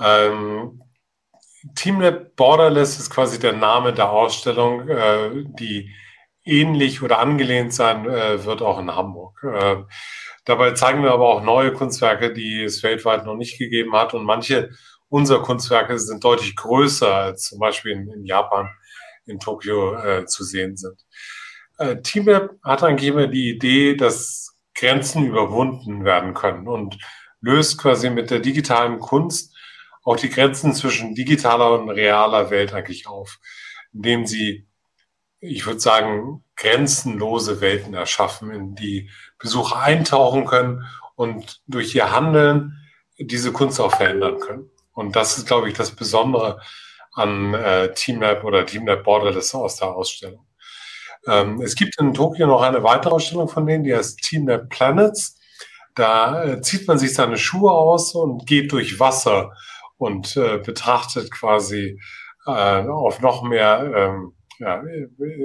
Ähm, 0.00 0.82
Team 1.76 2.00
Lab 2.00 2.34
Borderless 2.34 2.98
ist 2.98 3.10
quasi 3.10 3.38
der 3.38 3.52
Name 3.52 3.92
der 3.92 4.10
Ausstellung, 4.10 4.88
äh, 4.88 5.44
die 5.58 5.94
ähnlich 6.44 7.02
oder 7.02 7.20
angelehnt 7.20 7.72
sein 7.72 8.08
äh, 8.08 8.44
wird 8.44 8.62
auch 8.62 8.80
in 8.80 8.94
Hamburg. 8.94 9.44
Äh, 9.44 9.76
dabei 10.44 10.72
zeigen 10.72 11.04
wir 11.04 11.12
aber 11.12 11.28
auch 11.28 11.42
neue 11.42 11.72
Kunstwerke, 11.72 12.32
die 12.32 12.64
es 12.64 12.82
weltweit 12.82 13.24
noch 13.24 13.36
nicht 13.36 13.58
gegeben 13.58 13.94
hat. 13.94 14.14
Und 14.14 14.24
manche 14.24 14.70
unserer 15.08 15.42
Kunstwerke 15.42 15.98
sind 15.98 16.24
deutlich 16.24 16.56
größer 16.56 17.14
als 17.14 17.44
zum 17.44 17.60
Beispiel 17.60 17.92
in, 17.92 18.10
in 18.10 18.24
Japan, 18.24 18.68
in 19.26 19.38
Tokio 19.38 19.94
äh, 19.94 20.26
zu 20.26 20.42
sehen 20.42 20.76
sind. 20.76 20.98
Äh, 21.78 22.00
TeamLab 22.02 22.56
hat 22.62 22.82
eigentlich 22.82 23.10
immer 23.10 23.26
die 23.26 23.50
Idee, 23.50 23.96
dass 23.96 24.56
Grenzen 24.74 25.26
überwunden 25.26 26.04
werden 26.04 26.34
können 26.34 26.68
und 26.68 26.98
löst 27.40 27.78
quasi 27.78 28.10
mit 28.10 28.30
der 28.30 28.40
digitalen 28.40 28.98
Kunst 28.98 29.54
auch 30.04 30.16
die 30.16 30.30
Grenzen 30.30 30.74
zwischen 30.74 31.14
digitaler 31.14 31.80
und 31.80 31.90
realer 31.90 32.50
Welt 32.50 32.72
eigentlich 32.72 33.06
auf, 33.06 33.38
indem 33.92 34.26
sie 34.26 34.66
ich 35.42 35.66
würde 35.66 35.80
sagen, 35.80 36.44
grenzenlose 36.54 37.60
Welten 37.60 37.94
erschaffen, 37.94 38.52
in 38.52 38.74
die 38.76 39.10
Besucher 39.38 39.80
eintauchen 39.80 40.46
können 40.46 40.86
und 41.16 41.60
durch 41.66 41.94
ihr 41.96 42.12
Handeln 42.12 42.78
diese 43.18 43.52
Kunst 43.52 43.80
auch 43.80 43.96
verändern 43.96 44.38
können. 44.38 44.70
Und 44.92 45.16
das 45.16 45.36
ist, 45.38 45.48
glaube 45.48 45.68
ich, 45.68 45.74
das 45.74 45.90
Besondere 45.90 46.60
an 47.12 47.54
äh, 47.54 47.92
TeamLab 47.92 48.44
oder 48.44 48.64
TeamLab 48.64 49.02
Borderless 49.02 49.54
aus 49.54 49.76
der 49.76 49.88
Ausstellung. 49.88 50.46
Ähm, 51.26 51.60
es 51.62 51.74
gibt 51.74 51.98
in 52.00 52.14
Tokio 52.14 52.46
noch 52.46 52.62
eine 52.62 52.82
weitere 52.82 53.14
Ausstellung 53.14 53.48
von 53.48 53.66
denen, 53.66 53.84
die 53.84 53.94
heißt 53.94 54.20
TeamLab 54.22 54.68
Planets. 54.68 55.38
Da 55.94 56.44
äh, 56.44 56.60
zieht 56.62 56.88
man 56.88 56.98
sich 56.98 57.14
seine 57.14 57.36
Schuhe 57.36 57.70
aus 57.70 58.14
und 58.14 58.46
geht 58.46 58.72
durch 58.72 58.98
Wasser 58.98 59.52
und 59.98 60.36
äh, 60.36 60.58
betrachtet 60.58 61.30
quasi 61.30 62.00
äh, 62.46 62.50
auf 62.50 63.20
noch 63.20 63.42
mehr 63.42 63.92
ähm, 63.94 64.34
ja, 64.58 64.82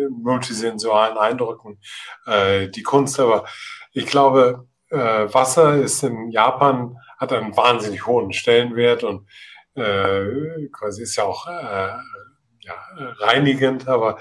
multisensualen 0.10 1.18
Eindrücken 1.18 1.80
äh, 2.26 2.70
die 2.70 2.84
Kunst. 2.84 3.20
Aber 3.20 3.46
ich 3.92 4.06
glaube, 4.06 4.68
äh, 4.90 4.98
Wasser 4.98 5.76
ist 5.76 6.04
in 6.04 6.32
Japan, 6.32 6.96
hat 7.18 7.34
einen 7.34 7.56
wahnsinnig 7.58 8.06
hohen 8.06 8.32
Stellenwert 8.32 9.04
und 9.04 9.28
äh, 9.76 10.68
quasi 10.72 11.04
ist 11.04 11.16
ja 11.16 11.24
auch 11.24 11.48
ja, 11.48 12.74
reinigend. 13.20 13.88
Aber 13.88 14.18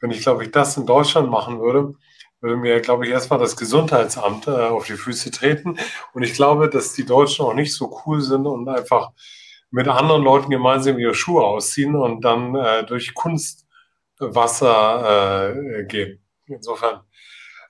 wenn 0.00 0.10
ich, 0.10 0.20
glaube 0.20 0.44
ich, 0.44 0.50
das 0.50 0.76
in 0.76 0.86
Deutschland 0.86 1.30
machen 1.30 1.60
würde, 1.60 1.94
würde 2.40 2.56
mir, 2.56 2.80
glaube 2.80 3.04
ich, 3.04 3.10
erstmal 3.10 3.38
das 3.38 3.56
Gesundheitsamt 3.56 4.46
äh, 4.46 4.50
auf 4.50 4.86
die 4.86 4.92
Füße 4.92 5.30
treten. 5.30 5.76
Und 6.12 6.22
ich 6.22 6.34
glaube, 6.34 6.68
dass 6.68 6.92
die 6.92 7.04
Deutschen 7.04 7.44
auch 7.44 7.54
nicht 7.54 7.74
so 7.74 8.00
cool 8.06 8.20
sind 8.20 8.46
und 8.46 8.68
einfach 8.68 9.10
mit 9.70 9.88
anderen 9.88 10.22
Leuten 10.22 10.50
gemeinsam 10.50 10.98
ihre 10.98 11.14
Schuhe 11.14 11.44
ausziehen 11.44 11.94
und 11.96 12.24
dann 12.24 12.54
äh, 12.54 12.84
durch 12.86 13.14
Kunst 13.14 13.66
Wasser 14.20 15.54
äh, 15.54 15.84
geben. 15.84 16.20
Insofern 16.46 17.00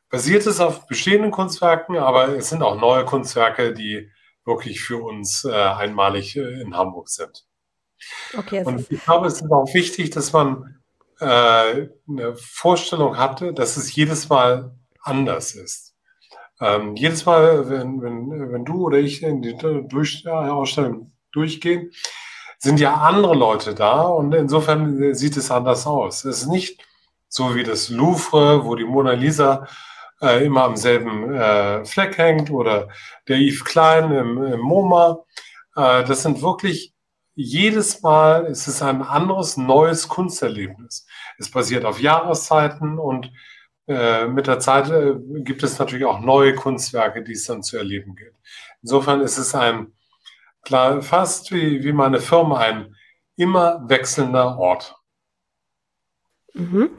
basiert 0.09 0.47
es 0.47 0.61
auf 0.61 0.87
bestehenden 0.87 1.31
Kunstwerken, 1.31 1.97
aber 1.99 2.29
es 2.29 2.49
sind 2.49 2.63
auch 2.63 2.81
neue 2.81 3.05
Kunstwerke, 3.05 3.75
die 3.75 4.11
wirklich 4.45 4.81
für 4.81 5.03
uns 5.03 5.45
äh, 5.45 5.53
einmalig 5.53 6.37
äh, 6.37 6.61
in 6.63 6.77
Hamburg 6.77 7.09
sind. 7.09 7.45
Okay, 8.37 8.65
Und 8.65 8.91
ich 8.91 9.05
glaube, 9.05 9.27
es 9.27 9.43
ist 9.43 9.51
auch 9.51 9.75
wichtig, 9.75 10.11
dass 10.11 10.33
man 10.33 10.78
äh, 11.21 11.89
eine 12.09 12.37
Vorstellung 12.37 13.17
hatte, 13.17 13.53
dass 13.53 13.77
es 13.77 13.95
jedes 13.95 14.29
Mal 14.29 14.73
anders 15.03 15.55
ist. 15.55 15.95
Ähm, 16.61 16.97
jedes 16.97 17.25
Mal, 17.27 17.69
wenn, 17.71 18.03
wenn, 18.03 18.53
wenn 18.53 18.65
du 18.65 18.87
oder 18.87 18.99
ich 18.99 19.23
in 19.23 19.43
die 19.43 19.57
Durch 19.57 20.27
Ausstellung 20.27 21.13
durchgehen, 21.33 21.93
sind 22.59 22.81
ja 22.81 22.95
andere 22.95 23.35
Leute 23.35 23.75
da 23.75 24.03
und 24.03 24.35
insofern 24.35 25.15
sieht 25.15 25.37
es 25.37 25.51
anders 25.51 25.87
aus. 25.87 26.25
Es 26.25 26.43
ist 26.43 26.49
nicht 26.49 26.85
so 27.29 27.55
wie 27.55 27.63
das 27.63 27.89
Louvre, 27.89 28.65
wo 28.65 28.75
die 28.75 28.85
Mona 28.85 29.13
Lisa 29.13 29.67
äh, 30.21 30.45
immer 30.45 30.65
am 30.65 30.77
selben 30.77 31.33
äh, 31.35 31.85
Fleck 31.85 32.19
hängt 32.19 32.51
oder 32.51 32.89
der 33.29 33.39
Yves 33.39 33.65
Klein 33.65 34.11
im, 34.11 34.43
im 34.43 34.61
MoMA. 34.61 35.25
Äh, 35.77 36.05
das 36.05 36.23
sind 36.23 36.43
wirklich 36.43 36.95
jedes 37.41 38.03
Mal 38.03 38.47
ist 38.47 38.67
es 38.67 38.83
ein 38.83 39.01
anderes, 39.01 39.57
neues 39.57 40.09
Kunsterlebnis. 40.09 41.07
Es 41.39 41.49
basiert 41.49 41.85
auf 41.85 42.01
Jahreszeiten 42.01 42.99
und 42.99 43.31
äh, 43.87 44.27
mit 44.27 44.49
der 44.49 44.59
Zeit 44.59 44.91
äh, 44.91 45.15
gibt 45.45 45.63
es 45.63 45.79
natürlich 45.79 46.05
auch 46.05 46.19
neue 46.19 46.57
Kunstwerke, 46.57 47.23
die 47.23 47.35
es 47.35 47.45
dann 47.45 47.63
zu 47.63 47.77
erleben 47.77 48.17
gilt. 48.17 48.35
Insofern 48.83 49.21
ist 49.21 49.39
es 49.39 49.55
ein, 49.55 49.93
klar, 50.63 51.01
fast 51.01 51.53
wie, 51.53 51.85
wie 51.85 51.93
meine 51.93 52.19
Firma, 52.19 52.59
ein 52.59 52.97
immer 53.37 53.89
wechselnder 53.89 54.59
Ort. 54.59 54.97
Mhm. 56.55 56.91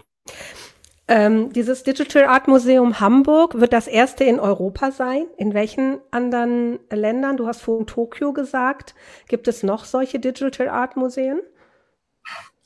Ähm, 1.11 1.51
dieses 1.53 1.81
Digital 1.81 2.25
Art 2.25 2.47
Museum 2.47 2.99
Hamburg 2.99 3.59
wird 3.59 3.73
das 3.73 3.87
erste 3.87 4.25
in 4.25 4.39
Europa 4.39 4.91
sein. 4.91 5.25
In 5.37 5.55
welchen 5.55 5.99
anderen 6.11 6.77
Ländern? 6.91 7.35
Du 7.35 7.47
hast 7.47 7.63
vorhin 7.63 7.87
Tokio 7.87 8.31
gesagt. 8.31 8.93
Gibt 9.27 9.47
es 9.47 9.63
noch 9.63 9.85
solche 9.85 10.19
Digital 10.19 10.69
Art 10.69 10.97
Museen? 10.97 11.41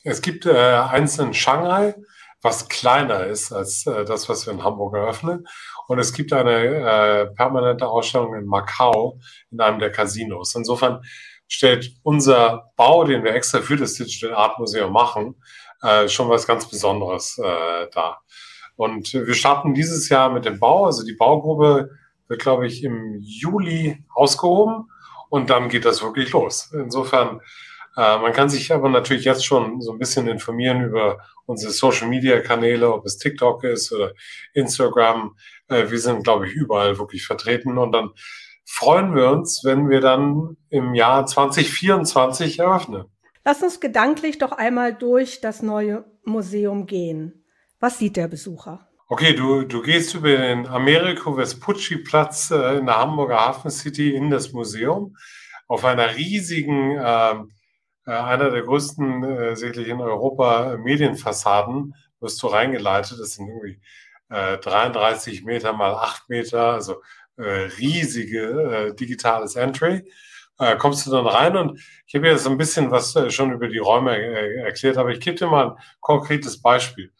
Es 0.03 0.21
gibt 0.21 0.45
äh, 0.45 0.51
eins 0.51 1.17
in 1.19 1.33
Shanghai, 1.33 1.95
was 2.41 2.67
kleiner 2.67 3.27
ist 3.27 3.53
als 3.53 3.87
äh, 3.87 4.03
das, 4.03 4.27
was 4.27 4.45
wir 4.45 4.51
in 4.51 4.65
Hamburg 4.65 4.93
eröffnen. 4.93 5.47
Und 5.87 5.99
es 5.99 6.11
gibt 6.11 6.33
eine 6.33 6.51
äh, 6.51 7.25
permanente 7.27 7.87
Ausstellung 7.87 8.35
in 8.35 8.45
Macau 8.45 9.19
in 9.51 9.61
einem 9.61 9.79
der 9.79 9.89
Casinos. 9.89 10.53
Insofern 10.53 11.01
stellt 11.47 11.93
unser 12.03 12.73
Bau, 12.75 13.05
den 13.05 13.23
wir 13.23 13.33
extra 13.33 13.61
für 13.61 13.77
das 13.77 13.93
Digital 13.93 14.35
Art 14.35 14.59
Museum 14.59 14.91
machen, 14.91 15.35
äh, 15.83 16.07
schon 16.07 16.29
was 16.29 16.47
ganz 16.47 16.67
Besonderes 16.67 17.37
äh, 17.37 17.87
dar. 17.91 18.23
Und 18.75 19.13
wir 19.13 19.33
starten 19.35 19.73
dieses 19.73 20.09
Jahr 20.09 20.31
mit 20.31 20.45
dem 20.45 20.59
Bau. 20.59 20.85
Also 20.85 21.05
die 21.05 21.13
Baugruppe 21.13 21.91
wird, 22.27 22.41
glaube 22.41 22.65
ich, 22.65 22.83
im 22.83 23.19
Juli 23.21 24.03
ausgehoben 24.13 24.89
und 25.29 25.49
dann 25.49 25.69
geht 25.69 25.85
das 25.85 26.01
wirklich 26.01 26.31
los. 26.31 26.71
Insofern, 26.73 27.41
äh, 27.97 28.17
man 28.17 28.33
kann 28.33 28.49
sich 28.49 28.71
aber 28.71 28.89
natürlich 28.89 29.25
jetzt 29.25 29.45
schon 29.45 29.81
so 29.81 29.91
ein 29.91 29.99
bisschen 29.99 30.27
informieren 30.27 30.81
über 30.81 31.19
unsere 31.45 31.71
Social-Media-Kanäle, 31.71 32.91
ob 32.91 33.05
es 33.05 33.17
TikTok 33.17 33.63
ist 33.63 33.91
oder 33.91 34.13
Instagram. 34.53 35.35
Äh, 35.67 35.89
wir 35.89 35.99
sind, 35.99 36.23
glaube 36.23 36.47
ich, 36.47 36.53
überall 36.53 36.97
wirklich 36.97 37.25
vertreten 37.25 37.77
und 37.77 37.91
dann 37.91 38.11
freuen 38.65 39.15
wir 39.15 39.29
uns, 39.29 39.61
wenn 39.63 39.89
wir 39.89 40.01
dann 40.01 40.57
im 40.69 40.95
Jahr 40.95 41.25
2024 41.25 42.59
eröffnen. 42.59 43.05
Lass 43.45 43.61
uns 43.61 43.79
gedanklich 43.81 44.37
doch 44.37 44.53
einmal 44.53 44.93
durch 44.93 45.41
das 45.41 45.61
neue 45.61 46.05
Museum 46.23 46.85
gehen. 46.85 47.43
Was 47.79 47.99
sieht 47.99 48.15
der 48.15 48.29
Besucher? 48.29 48.87
Okay, 49.09 49.33
du, 49.33 49.63
du 49.63 49.81
gehst 49.81 50.15
über 50.15 50.29
den 50.29 50.65
Americo 50.65 51.35
Vespucci 51.35 51.97
Platz 51.97 52.51
äh, 52.51 52.77
in 52.77 52.85
der 52.85 52.97
Hamburger 52.97 53.39
Hafen 53.39 53.69
City 53.69 54.15
in 54.15 54.29
das 54.29 54.53
Museum 54.53 55.17
auf 55.67 55.83
einer 55.83 56.15
riesigen, 56.15 56.97
äh, 56.97 57.33
äh, 58.05 58.11
einer 58.11 58.49
der 58.49 58.63
größten 58.63 59.23
äh, 59.23 59.55
sicherlich 59.57 59.89
in 59.89 59.99
Europa 59.99 60.77
Medienfassaden 60.77 61.95
wirst 62.21 62.41
du 62.41 62.47
reingeleitet. 62.47 63.19
Das 63.19 63.33
sind 63.33 63.49
irgendwie 63.49 63.81
äh, 64.29 64.57
33 64.57 65.43
Meter 65.43 65.73
mal 65.73 65.93
8 65.95 66.29
Meter, 66.29 66.73
also 66.73 67.01
äh, 67.35 67.43
riesige 67.77 68.45
äh, 68.91 68.95
digitales 68.95 69.55
Entry 69.57 70.09
äh, 70.63 70.77
kommst 70.77 71.05
du 71.05 71.11
dann 71.11 71.27
rein 71.27 71.57
und 71.57 71.79
ich 72.07 72.15
habe 72.15 72.27
jetzt 72.27 72.47
ein 72.47 72.57
bisschen 72.57 72.91
was 72.91 73.15
äh, 73.15 73.29
schon 73.29 73.51
über 73.51 73.67
die 73.67 73.79
Räume 73.79 74.17
äh, 74.17 74.61
erklärt, 74.61 74.97
aber 74.97 75.09
ich 75.09 75.19
gebe 75.19 75.37
dir 75.37 75.47
mal 75.47 75.71
ein 75.71 75.77
konkretes 75.99 76.61
Beispiel. 76.61 77.11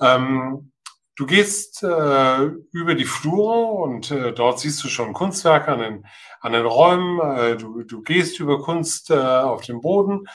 Ähm, 0.00 0.72
du 1.16 1.26
gehst 1.26 1.82
äh, 1.82 2.44
über 2.72 2.94
die 2.94 3.04
Flure 3.04 3.82
und 3.82 4.10
äh, 4.10 4.32
dort 4.32 4.60
siehst 4.60 4.82
du 4.84 4.88
schon 4.88 5.12
Kunstwerke 5.12 5.72
an 5.72 5.80
den, 5.80 6.06
an 6.40 6.52
den 6.52 6.66
Räumen. 6.66 7.20
Äh, 7.20 7.56
du, 7.56 7.82
du 7.82 8.02
gehst 8.02 8.38
über 8.40 8.60
Kunst 8.60 9.10
auf 9.10 9.62
dem 9.62 9.80
Boden. 9.80 10.26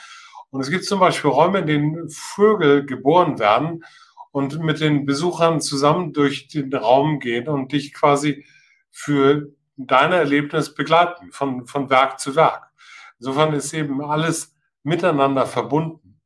Und 0.50 0.60
es 0.60 0.68
gibt 0.68 0.84
zum 0.84 1.00
Beispiel 1.00 1.30
Räume, 1.30 1.60
in 1.60 1.66
denen 1.66 2.10
Vögel 2.10 2.84
geboren 2.84 3.38
werden 3.38 3.84
und 4.32 4.58
mit 4.58 4.80
den 4.80 5.06
Besuchern 5.06 5.60
zusammen 5.60 6.12
durch 6.12 6.48
den 6.48 6.74
Raum 6.74 7.20
gehen 7.20 7.48
und 7.48 7.72
dich 7.72 7.94
quasi 7.94 8.44
für 8.90 9.48
dein 9.76 10.12
Erlebnis 10.12 10.74
begleiten, 10.74 11.32
von, 11.32 11.66
von 11.66 11.90
Werk 11.90 12.20
zu 12.20 12.36
Werk. 12.36 12.70
Insofern 13.18 13.52
ist 13.54 13.72
eben 13.72 14.02
alles 14.04 14.54
miteinander 14.82 15.46
verbunden. 15.46 16.20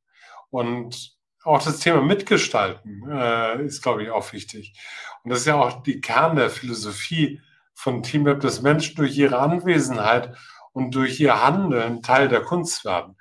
Und 0.51 1.17
auch 1.45 1.63
das 1.63 1.79
Thema 1.81 2.03
Mitgestalten 2.03 3.09
äh, 3.11 3.63
ist, 3.65 3.83
glaube 3.83 4.03
ich, 4.03 4.11
auch 4.11 4.33
wichtig. 4.33 4.75
Und 5.23 5.31
das 5.31 5.41
ist 5.41 5.47
ja 5.47 5.57
auch 5.57 5.83
die 5.83 6.01
Kern 6.01 6.37
der 6.37 6.51
Philosophie 6.51 7.41
von 7.75 8.03
Teamweb, 8.03 8.41
dass 8.41 8.63
Menschen 8.63 8.97
durch 8.97 9.17
ihre 9.17 9.39
Anwesenheit 9.39 10.37
und 10.73 10.95
durch 10.95 11.21
ihr 11.21 11.45
Handeln 11.45 12.03
Teil 12.03 12.29
der 12.29 12.43
Kunst 12.43 12.85
werden. 12.85 13.17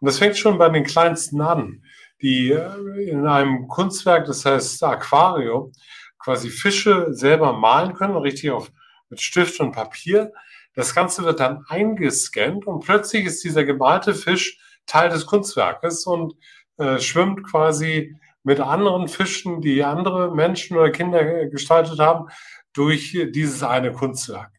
Und 0.00 0.06
das 0.06 0.18
fängt 0.18 0.36
schon 0.36 0.58
bei 0.58 0.68
den 0.68 0.84
Kleinsten 0.84 1.40
an, 1.40 1.82
die 2.22 2.50
äh, 2.50 3.10
in 3.10 3.26
einem 3.26 3.68
Kunstwerk, 3.68 4.26
das 4.26 4.44
heißt 4.44 4.82
Aquarium, 4.84 5.72
quasi 6.18 6.50
Fische 6.50 7.08
selber 7.10 7.52
malen 7.52 7.94
können, 7.94 8.16
richtig 8.16 8.50
auf 8.50 8.70
mit 9.08 9.20
Stift 9.20 9.60
und 9.60 9.72
Papier. 9.72 10.32
Das 10.74 10.94
Ganze 10.94 11.24
wird 11.24 11.40
dann 11.40 11.64
eingescannt 11.68 12.66
und 12.66 12.84
plötzlich 12.84 13.24
ist 13.24 13.44
dieser 13.44 13.64
gemalte 13.64 14.14
Fisch 14.14 14.58
Teil 14.86 15.08
des 15.08 15.26
Kunstwerkes 15.26 16.06
und 16.06 16.34
äh, 16.78 16.98
schwimmt 16.98 17.44
quasi 17.44 18.16
mit 18.42 18.60
anderen 18.60 19.08
Fischen, 19.08 19.60
die 19.60 19.82
andere 19.82 20.34
Menschen 20.34 20.76
oder 20.76 20.90
Kinder 20.90 21.46
gestaltet 21.46 21.98
haben, 21.98 22.28
durch 22.72 23.18
dieses 23.32 23.62
eine 23.62 23.92
Kunstwerk. 23.92 24.52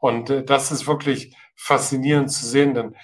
Und 0.00 0.30
äh, 0.30 0.44
das 0.44 0.72
ist 0.72 0.86
wirklich 0.86 1.36
faszinierend 1.54 2.32
zu 2.32 2.46
sehen, 2.46 2.74
denn 2.74 2.96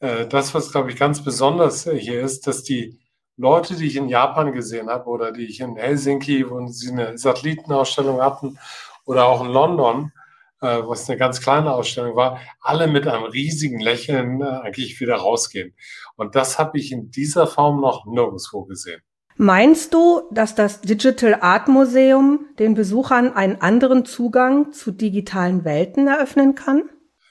äh, 0.00 0.26
das, 0.26 0.52
was, 0.54 0.72
glaube 0.72 0.90
ich, 0.90 0.98
ganz 0.98 1.22
besonders 1.22 1.84
hier 1.84 2.20
ist, 2.20 2.46
dass 2.46 2.64
die 2.64 2.98
Leute, 3.36 3.76
die 3.76 3.86
ich 3.86 3.96
in 3.96 4.08
Japan 4.08 4.52
gesehen 4.52 4.90
habe 4.90 5.06
oder 5.06 5.32
die 5.32 5.46
ich 5.46 5.60
in 5.60 5.76
Helsinki, 5.76 6.50
wo 6.50 6.66
sie 6.66 6.90
eine 6.90 7.16
Satellitenausstellung 7.16 8.20
hatten 8.20 8.58
oder 9.06 9.26
auch 9.26 9.42
in 9.42 9.50
London, 9.50 10.12
äh, 10.60 10.78
was 10.82 11.08
eine 11.08 11.18
ganz 11.18 11.40
kleine 11.40 11.72
Ausstellung 11.72 12.16
war, 12.16 12.40
alle 12.60 12.86
mit 12.86 13.06
einem 13.06 13.24
riesigen 13.24 13.80
Lächeln 13.80 14.42
äh, 14.42 14.44
eigentlich 14.44 15.00
wieder 15.00 15.16
rausgehen. 15.16 15.74
Und 16.16 16.34
das 16.34 16.58
habe 16.58 16.78
ich 16.78 16.92
in 16.92 17.10
dieser 17.10 17.46
Form 17.46 17.80
noch 17.80 18.06
nirgendwo 18.06 18.64
gesehen. 18.64 19.00
Meinst 19.36 19.94
du, 19.94 20.22
dass 20.32 20.54
das 20.54 20.82
Digital 20.82 21.38
Art 21.40 21.66
Museum 21.68 22.46
den 22.58 22.74
Besuchern 22.74 23.32
einen 23.32 23.60
anderen 23.62 24.04
Zugang 24.04 24.72
zu 24.72 24.90
digitalen 24.90 25.64
Welten 25.64 26.08
eröffnen 26.08 26.54
kann? 26.54 26.82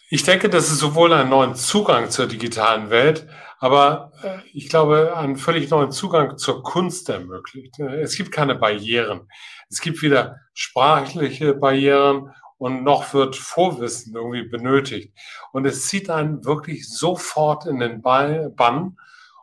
Ich 0.10 0.24
denke, 0.24 0.50
dass 0.50 0.72
es 0.72 0.80
sowohl 0.80 1.13
einen 1.13 1.30
neuen 1.30 1.54
Zugang 1.54 2.10
zur 2.10 2.26
digitalen 2.26 2.89
Welt, 2.89 3.28
aber 3.60 4.12
äh, 4.24 4.39
ich 4.54 4.70
glaube, 4.70 5.15
einen 5.15 5.36
völlig 5.36 5.70
neuen 5.70 5.92
Zugang 5.92 6.39
zur 6.39 6.63
Kunst 6.63 7.10
ermöglicht. 7.10 7.80
Es 7.80 8.18
gibt 8.18 8.32
keine 8.32 8.56
Barrieren. 8.56 9.28
Es 9.70 9.82
gibt 9.82 10.02
wieder 10.02 10.38
sprachliche 10.56 11.54
Barrieren 11.54 12.32
und 12.60 12.84
noch 12.84 13.13
wird 13.13 13.36
Vorwissen 13.36 14.15
irgendwie 14.15 14.43
benötigt. 14.43 15.17
Und 15.52 15.65
es 15.65 15.88
zieht 15.88 16.10
einen 16.10 16.45
wirklich 16.45 16.88
sofort 16.88 17.65
in 17.65 17.80
den 17.80 18.02
Bann 18.04 18.98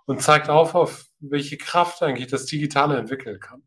und 0.05 0.23
zeigt 0.23 0.49
auf, 0.49 0.77
auf 0.77 1.07
welche 1.19 1.57
Kraft 1.57 2.03
eigentlich 2.03 2.29
das 2.29 2.47
Digitale 2.47 2.97
entwickeln 2.97 3.41
kann. 3.41 3.63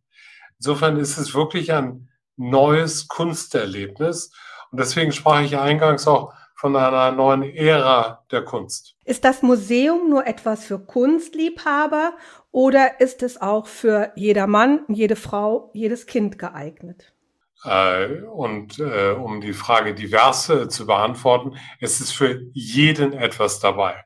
Insofern 0.59 0.97
ist 0.97 1.17
es 1.17 1.33
wirklich 1.33 1.73
ein 1.73 2.09
neues 2.37 3.07
Kunsterlebnis. 3.07 4.31
Und 4.71 4.79
deswegen 4.79 5.11
sprach 5.11 5.41
ich 5.41 5.57
eingangs 5.57 6.07
auch 6.07 6.33
von 6.55 6.75
einer 6.75 7.11
neuen 7.11 7.43
Ära 7.43 8.25
der 8.31 8.43
Kunst. 8.43 8.95
Ist 9.03 9.23
das 9.23 9.41
Museum 9.41 10.09
nur 10.09 10.27
etwas 10.27 10.65
für 10.65 10.77
Kunstliebhaber 10.77 12.13
oder 12.51 12.99
ist 12.99 13.23
es 13.23 13.41
auch 13.41 13.65
für 13.65 14.11
jeder 14.15 14.45
Mann, 14.45 14.81
jede 14.89 15.15
Frau, 15.15 15.71
jedes 15.73 16.05
Kind 16.05 16.37
geeignet? 16.37 17.13
Äh, 17.63 18.21
und 18.23 18.79
äh, 18.79 19.11
um 19.11 19.41
die 19.41 19.53
Frage 19.53 19.93
divers 19.93 20.51
zu 20.69 20.85
beantworten, 20.85 21.57
es 21.79 21.99
ist 21.99 22.11
für 22.11 22.41
jeden 22.53 23.13
etwas 23.13 23.59
dabei. 23.59 24.05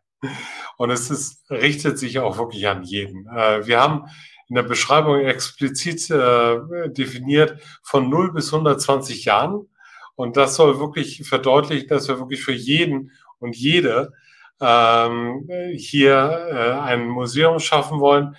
Und 0.77 0.89
es 0.89 1.11
ist, 1.11 1.49
richtet 1.51 1.99
sich 1.99 2.19
auch 2.19 2.37
wirklich 2.37 2.67
an 2.67 2.83
jeden. 2.83 3.27
Äh, 3.27 3.67
wir 3.67 3.79
haben 3.79 4.05
in 4.49 4.55
der 4.55 4.63
Beschreibung 4.63 5.19
explizit 5.19 6.09
äh, 6.09 6.57
definiert 6.89 7.61
von 7.83 8.09
0 8.09 8.33
bis 8.33 8.53
120 8.53 9.25
Jahren. 9.25 9.69
Und 10.15 10.37
das 10.37 10.55
soll 10.55 10.79
wirklich 10.79 11.27
verdeutlichen, 11.27 11.87
dass 11.87 12.07
wir 12.07 12.19
wirklich 12.19 12.43
für 12.43 12.53
jeden 12.53 13.11
und 13.39 13.55
jede 13.55 14.13
ähm, 14.61 15.49
hier 15.75 16.47
äh, 16.51 16.71
ein 16.81 17.07
Museum 17.07 17.59
schaffen 17.59 17.99
wollen, 17.99 18.35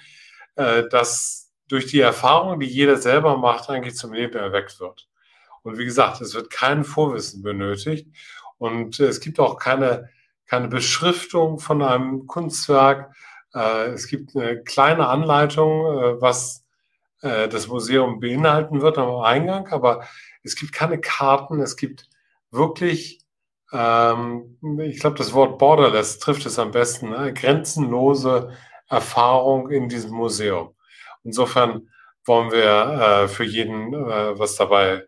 äh, 0.56 0.84
das 0.88 1.43
durch 1.68 1.86
die 1.86 2.00
Erfahrung, 2.00 2.60
die 2.60 2.66
jeder 2.66 2.96
selber 2.96 3.36
macht, 3.36 3.70
eigentlich 3.70 3.96
zum 3.96 4.12
Leben 4.12 4.36
erweckt 4.36 4.80
wird. 4.80 5.08
Und 5.62 5.78
wie 5.78 5.84
gesagt, 5.84 6.20
es 6.20 6.34
wird 6.34 6.50
kein 6.50 6.84
Vorwissen 6.84 7.42
benötigt 7.42 8.08
und 8.58 9.00
es 9.00 9.20
gibt 9.20 9.40
auch 9.40 9.58
keine 9.58 10.08
keine 10.46 10.68
Beschriftung 10.68 11.58
von 11.58 11.82
einem 11.82 12.26
Kunstwerk. 12.26 13.14
Äh, 13.54 13.88
es 13.88 14.06
gibt 14.08 14.36
eine 14.36 14.62
kleine 14.62 15.08
Anleitung, 15.08 15.86
äh, 15.86 16.20
was 16.20 16.64
äh, 17.22 17.48
das 17.48 17.68
Museum 17.68 18.20
beinhalten 18.20 18.80
wird 18.80 18.98
am 18.98 19.20
Eingang, 19.20 19.68
aber 19.68 20.06
es 20.42 20.56
gibt 20.56 20.72
keine 20.72 21.00
Karten, 21.00 21.60
es 21.60 21.76
gibt 21.76 22.08
wirklich, 22.50 23.20
ähm, 23.72 24.58
ich 24.80 25.00
glaube, 25.00 25.16
das 25.16 25.32
Wort 25.32 25.58
borderless 25.58 26.18
trifft 26.18 26.46
es 26.46 26.58
am 26.58 26.70
besten, 26.70 27.10
ne? 27.10 27.32
grenzenlose 27.32 28.52
Erfahrung 28.88 29.70
in 29.70 29.88
diesem 29.88 30.12
Museum. 30.12 30.74
Insofern 31.24 31.88
wollen 32.24 32.52
wir 32.52 33.24
äh, 33.24 33.28
für 33.28 33.44
jeden 33.44 33.92
äh, 33.92 34.38
was 34.38 34.56
dabei, 34.56 35.06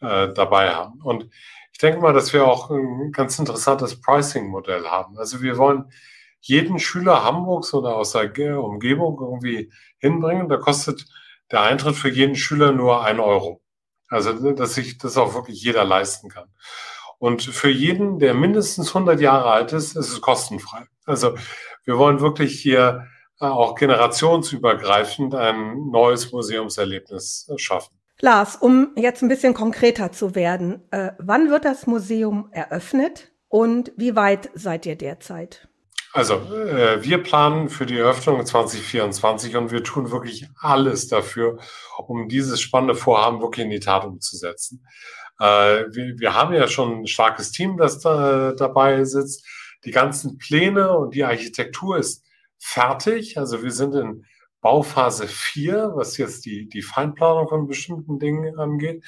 äh, 0.00 0.32
dabei 0.32 0.74
haben. 0.74 1.00
Und 1.02 1.30
ich 1.72 1.78
denke 1.78 2.00
mal, 2.00 2.12
dass 2.12 2.32
wir 2.32 2.46
auch 2.46 2.70
ein 2.70 3.12
ganz 3.12 3.38
interessantes 3.38 4.00
Pricing-Modell 4.00 4.86
haben. 4.86 5.16
Also 5.18 5.42
wir 5.42 5.56
wollen 5.58 5.92
jeden 6.40 6.78
Schüler 6.78 7.24
Hamburgs 7.24 7.74
oder 7.74 7.96
aus 7.96 8.12
der 8.12 8.62
Umgebung 8.62 9.18
irgendwie 9.20 9.72
hinbringen. 9.98 10.48
Da 10.48 10.56
kostet 10.56 11.06
der 11.50 11.62
Eintritt 11.62 11.96
für 11.96 12.10
jeden 12.10 12.36
Schüler 12.36 12.72
nur 12.72 13.04
ein 13.04 13.20
Euro. 13.20 13.62
Also, 14.10 14.32
dass 14.52 14.74
sich 14.74 14.98
das 14.98 15.16
auch 15.16 15.34
wirklich 15.34 15.62
jeder 15.62 15.84
leisten 15.84 16.30
kann. 16.30 16.48
Und 17.18 17.42
für 17.42 17.70
jeden, 17.70 18.18
der 18.18 18.34
mindestens 18.34 18.88
100 18.88 19.20
Jahre 19.20 19.50
alt 19.50 19.72
ist, 19.72 19.96
ist 19.96 20.10
es 20.10 20.20
kostenfrei. 20.20 20.86
Also, 21.04 21.36
wir 21.84 21.98
wollen 21.98 22.20
wirklich 22.20 22.60
hier 22.60 23.06
auch 23.38 23.74
generationsübergreifend 23.74 25.34
ein 25.34 25.90
neues 25.90 26.32
Museumserlebnis 26.32 27.50
schaffen. 27.56 27.94
Lars, 28.20 28.56
um 28.56 28.92
jetzt 28.96 29.22
ein 29.22 29.28
bisschen 29.28 29.54
konkreter 29.54 30.10
zu 30.10 30.34
werden, 30.34 30.82
äh, 30.90 31.12
wann 31.18 31.50
wird 31.50 31.64
das 31.64 31.86
Museum 31.86 32.48
eröffnet 32.50 33.30
und 33.48 33.92
wie 33.96 34.16
weit 34.16 34.50
seid 34.54 34.86
ihr 34.86 34.96
derzeit? 34.96 35.68
Also, 36.12 36.34
äh, 36.34 37.02
wir 37.04 37.22
planen 37.22 37.68
für 37.68 37.86
die 37.86 37.98
Eröffnung 37.98 38.44
2024 38.44 39.56
und 39.56 39.70
wir 39.70 39.84
tun 39.84 40.10
wirklich 40.10 40.48
alles 40.58 41.06
dafür, 41.06 41.58
um 42.06 42.28
dieses 42.28 42.60
spannende 42.60 42.94
Vorhaben 42.94 43.40
wirklich 43.40 43.64
in 43.64 43.70
die 43.70 43.78
Tat 43.78 44.04
umzusetzen. 44.04 44.84
Äh, 45.38 45.84
wir, 45.90 46.18
wir, 46.18 46.34
haben 46.34 46.54
ja 46.54 46.66
schon 46.66 47.02
ein 47.02 47.06
starkes 47.06 47.52
Team, 47.52 47.76
das 47.76 48.00
da 48.00 48.52
dabei 48.52 49.04
sitzt. 49.04 49.46
Die 49.84 49.92
ganzen 49.92 50.38
Pläne 50.38 50.96
und 50.96 51.14
die 51.14 51.24
Architektur 51.24 51.98
ist 51.98 52.24
fertig. 52.58 53.38
Also 53.38 53.62
wir 53.62 53.70
sind 53.70 53.94
in 53.94 54.24
Bauphase 54.60 55.28
4, 55.28 55.92
was 55.94 56.16
jetzt 56.16 56.44
die, 56.44 56.68
die 56.68 56.82
Feinplanung 56.82 57.48
von 57.48 57.68
bestimmten 57.68 58.18
Dingen 58.18 58.58
angeht. 58.58 59.04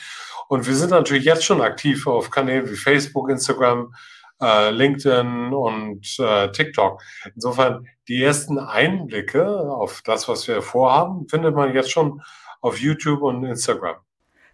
Und 0.49 0.67
wir 0.67 0.75
sind 0.75 0.91
natürlich 0.91 1.25
jetzt 1.25 1.45
schon 1.45 1.61
aktiv 1.61 2.07
auf 2.07 2.31
Kanälen 2.31 2.71
wie 2.71 2.77
Facebook, 2.77 3.31
Instagram, 3.31 3.93
äh, 4.41 4.71
LinkedIn 4.71 5.53
und 5.53 6.17
äh, 6.19 6.51
TikTok. 6.53 7.03
Insofern 7.35 7.87
die 8.09 8.23
ersten 8.23 8.59
Einblicke 8.59 9.47
auf 9.47 10.03
das, 10.03 10.29
was 10.29 10.47
wir 10.49 10.63
vorhaben, 10.63 11.29
findet 11.29 11.55
man 11.55 11.75
jetzt 11.75 11.91
schon 11.91 12.23
auf 12.61 12.79
YouTube 12.79 13.23
und 13.23 13.45
Instagram. 13.45 13.97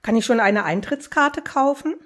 Kann 0.02 0.16
ich 0.16 0.24
schon 0.24 0.40
eine 0.40 0.64
Eintrittskarte 0.64 1.42
kaufen? 1.42 1.96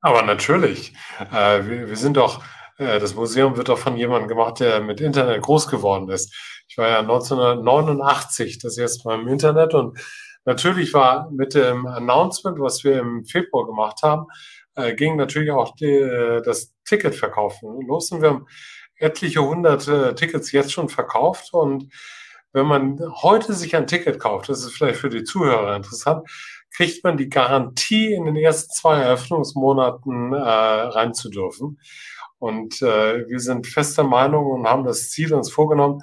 Aber 0.00 0.22
natürlich. 0.22 0.94
Äh, 1.32 1.66
wir, 1.66 1.88
wir 1.88 1.96
sind 1.96 2.16
doch, 2.16 2.42
das 2.80 3.14
Museum 3.14 3.58
wird 3.58 3.68
doch 3.68 3.78
von 3.78 3.96
jemandem 3.98 4.28
gemacht, 4.28 4.60
der 4.60 4.80
mit 4.80 5.02
Internet 5.02 5.42
groß 5.42 5.68
geworden 5.68 6.08
ist. 6.08 6.34
Ich 6.66 6.78
war 6.78 6.88
ja 6.88 7.00
1989 7.00 8.58
das 8.58 8.78
erste 8.78 9.06
Mal 9.06 9.20
im 9.20 9.28
Internet 9.28 9.74
und 9.74 9.98
natürlich 10.46 10.94
war 10.94 11.30
mit 11.30 11.54
dem 11.54 11.86
Announcement, 11.86 12.58
was 12.58 12.82
wir 12.82 13.00
im 13.00 13.26
Februar 13.26 13.66
gemacht 13.66 14.02
haben, 14.02 14.26
äh, 14.76 14.94
ging 14.94 15.16
natürlich 15.16 15.50
auch 15.50 15.74
die, 15.74 15.92
äh, 15.92 16.42
das 16.42 16.72
Ticketverkaufen 16.86 17.86
los. 17.86 18.10
Und 18.12 18.22
wir 18.22 18.30
haben 18.30 18.46
etliche 18.96 19.42
hunderte 19.42 20.14
Tickets 20.14 20.52
jetzt 20.52 20.72
schon 20.72 20.88
verkauft. 20.88 21.52
Und 21.52 21.92
wenn 22.52 22.66
man 22.66 23.00
heute 23.22 23.52
sich 23.54 23.76
ein 23.76 23.86
Ticket 23.86 24.18
kauft, 24.18 24.48
das 24.48 24.64
ist 24.64 24.72
vielleicht 24.72 25.00
für 25.00 25.10
die 25.10 25.24
Zuhörer 25.24 25.76
interessant, 25.76 26.28
kriegt 26.74 27.04
man 27.04 27.16
die 27.16 27.28
Garantie, 27.28 28.12
in 28.14 28.24
den 28.24 28.36
ersten 28.36 28.72
zwei 28.72 28.98
Eröffnungsmonaten 29.00 30.32
äh, 30.32 30.38
rein 30.38 31.14
zu 31.14 31.30
dürfen. 31.30 31.80
Und 32.38 32.80
äh, 32.80 33.28
wir 33.28 33.40
sind 33.40 33.66
fester 33.66 34.02
Meinung 34.02 34.46
und 34.46 34.66
haben 34.66 34.84
das 34.84 35.10
Ziel 35.10 35.34
uns 35.34 35.50
vorgenommen, 35.50 36.02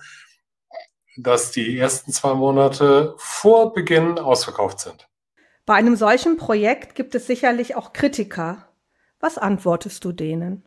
dass 1.17 1.51
die 1.51 1.77
ersten 1.77 2.11
zwei 2.11 2.33
Monate 2.35 3.15
vor 3.17 3.73
Beginn 3.73 4.19
ausverkauft 4.19 4.79
sind. 4.79 5.09
Bei 5.65 5.73
einem 5.73 5.95
solchen 5.95 6.37
Projekt 6.37 6.95
gibt 6.95 7.15
es 7.15 7.27
sicherlich 7.27 7.75
auch 7.75 7.91
Kritiker. 7.91 8.67
Was 9.19 9.37
antwortest 9.37 10.05
du 10.05 10.11
denen? 10.11 10.63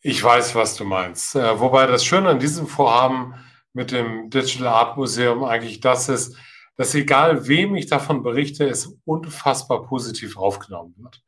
Ich 0.00 0.22
weiß, 0.24 0.54
was 0.54 0.76
du 0.76 0.84
meinst. 0.84 1.36
Äh, 1.36 1.60
wobei 1.60 1.86
das 1.86 2.04
Schöne 2.04 2.30
an 2.30 2.38
diesem 2.38 2.66
Vorhaben 2.66 3.34
mit 3.72 3.92
dem 3.92 4.30
Digital 4.30 4.68
Art 4.68 4.96
Museum 4.96 5.44
eigentlich 5.44 5.80
das 5.80 6.08
ist, 6.08 6.36
dass 6.76 6.94
egal 6.94 7.46
wem 7.48 7.74
ich 7.74 7.86
davon 7.86 8.22
berichte, 8.22 8.68
es 8.68 8.98
unfassbar 9.04 9.82
positiv 9.82 10.36
aufgenommen 10.36 10.94
wird. 10.96 11.22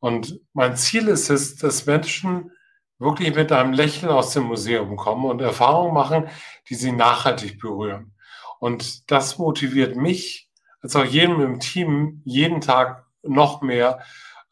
Und 0.00 0.40
mein 0.52 0.76
Ziel 0.76 1.08
ist 1.08 1.30
es, 1.30 1.56
dass 1.56 1.86
Menschen 1.86 2.50
wirklich 2.98 3.34
mit 3.34 3.52
einem 3.52 3.72
Lächeln 3.72 4.10
aus 4.10 4.32
dem 4.32 4.44
Museum 4.44 4.96
kommen 4.96 5.24
und 5.24 5.40
Erfahrungen 5.40 5.94
machen, 5.94 6.28
die 6.68 6.74
sie 6.74 6.92
nachhaltig 6.92 7.58
berühren. 7.58 8.14
Und 8.60 9.10
das 9.10 9.38
motiviert 9.38 9.96
mich, 9.96 10.48
als 10.80 10.96
auch 10.96 11.04
jedem 11.04 11.40
im 11.40 11.60
Team, 11.60 12.22
jeden 12.24 12.60
Tag 12.60 13.06
noch 13.22 13.62
mehr, 13.62 14.00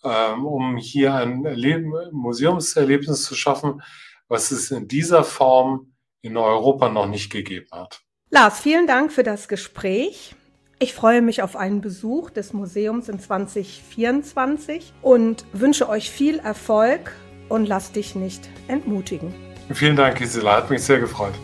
ähm, 0.05 0.45
um 0.47 0.77
hier 0.77 1.15
ein 1.15 1.45
Erleben, 1.45 1.93
Museumserlebnis 2.13 3.25
zu 3.25 3.35
schaffen, 3.35 3.83
was 4.29 4.51
es 4.51 4.71
in 4.71 4.89
dieser 4.89 5.25
Form 5.25 5.95
in 6.23 6.37
Europa 6.37 6.89
noch 6.89 7.07
nicht 7.07 7.31
gegeben 7.31 7.69
hat. 7.71 8.03
Lars, 8.35 8.61
vielen 8.61 8.87
Dank 8.87 9.13
für 9.13 9.25
das 9.25 9.47
Gespräch. 9.47 10.35
Ich 10.79 10.95
freue 10.95 11.21
mich 11.21 11.43
auf 11.43 11.55
einen 11.55 11.83
Besuch 11.83 12.31
des 12.31 12.55
Museums 12.55 13.11
in 13.11 13.21
2024 13.21 14.95
und 15.03 15.45
wünsche 15.53 15.87
euch 15.87 16.11
viel 16.11 16.39
Erfolg 16.39 17.13
und 17.51 17.67
lass 17.67 17.93
dich 17.93 18.15
nicht 18.15 18.49
entmutigen. 18.69 19.35
Vielen 19.75 19.97
Dank, 19.97 20.17
Gisela, 20.17 20.57
hat 20.57 20.71
mich 20.71 20.83
sehr 20.83 20.99
gefreut. 20.99 21.35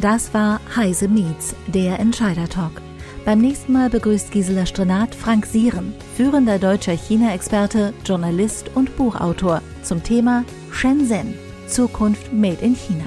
Das 0.00 0.34
war 0.34 0.60
Heise 0.74 1.06
Meets, 1.06 1.54
der 1.68 2.00
Entscheider 2.00 2.48
Talk. 2.48 2.82
Beim 3.24 3.38
nächsten 3.38 3.72
Mal 3.72 3.88
begrüßt 3.88 4.32
Gisela 4.32 4.66
Strenat 4.66 5.14
Frank 5.14 5.46
Sieren, 5.46 5.94
führender 6.16 6.58
deutscher 6.58 6.96
China-Experte, 6.96 7.94
Journalist 8.04 8.68
und 8.74 8.96
Buchautor 8.96 9.62
zum 9.84 10.02
Thema 10.02 10.44
Shenzhen, 10.72 11.34
Zukunft 11.68 12.32
Made 12.32 12.64
in 12.64 12.74
China. 12.74 13.06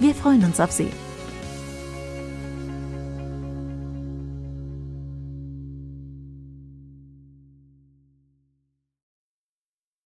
Wir 0.00 0.14
freuen 0.14 0.44
uns 0.44 0.60
auf 0.60 0.70
Sie. 0.70 0.90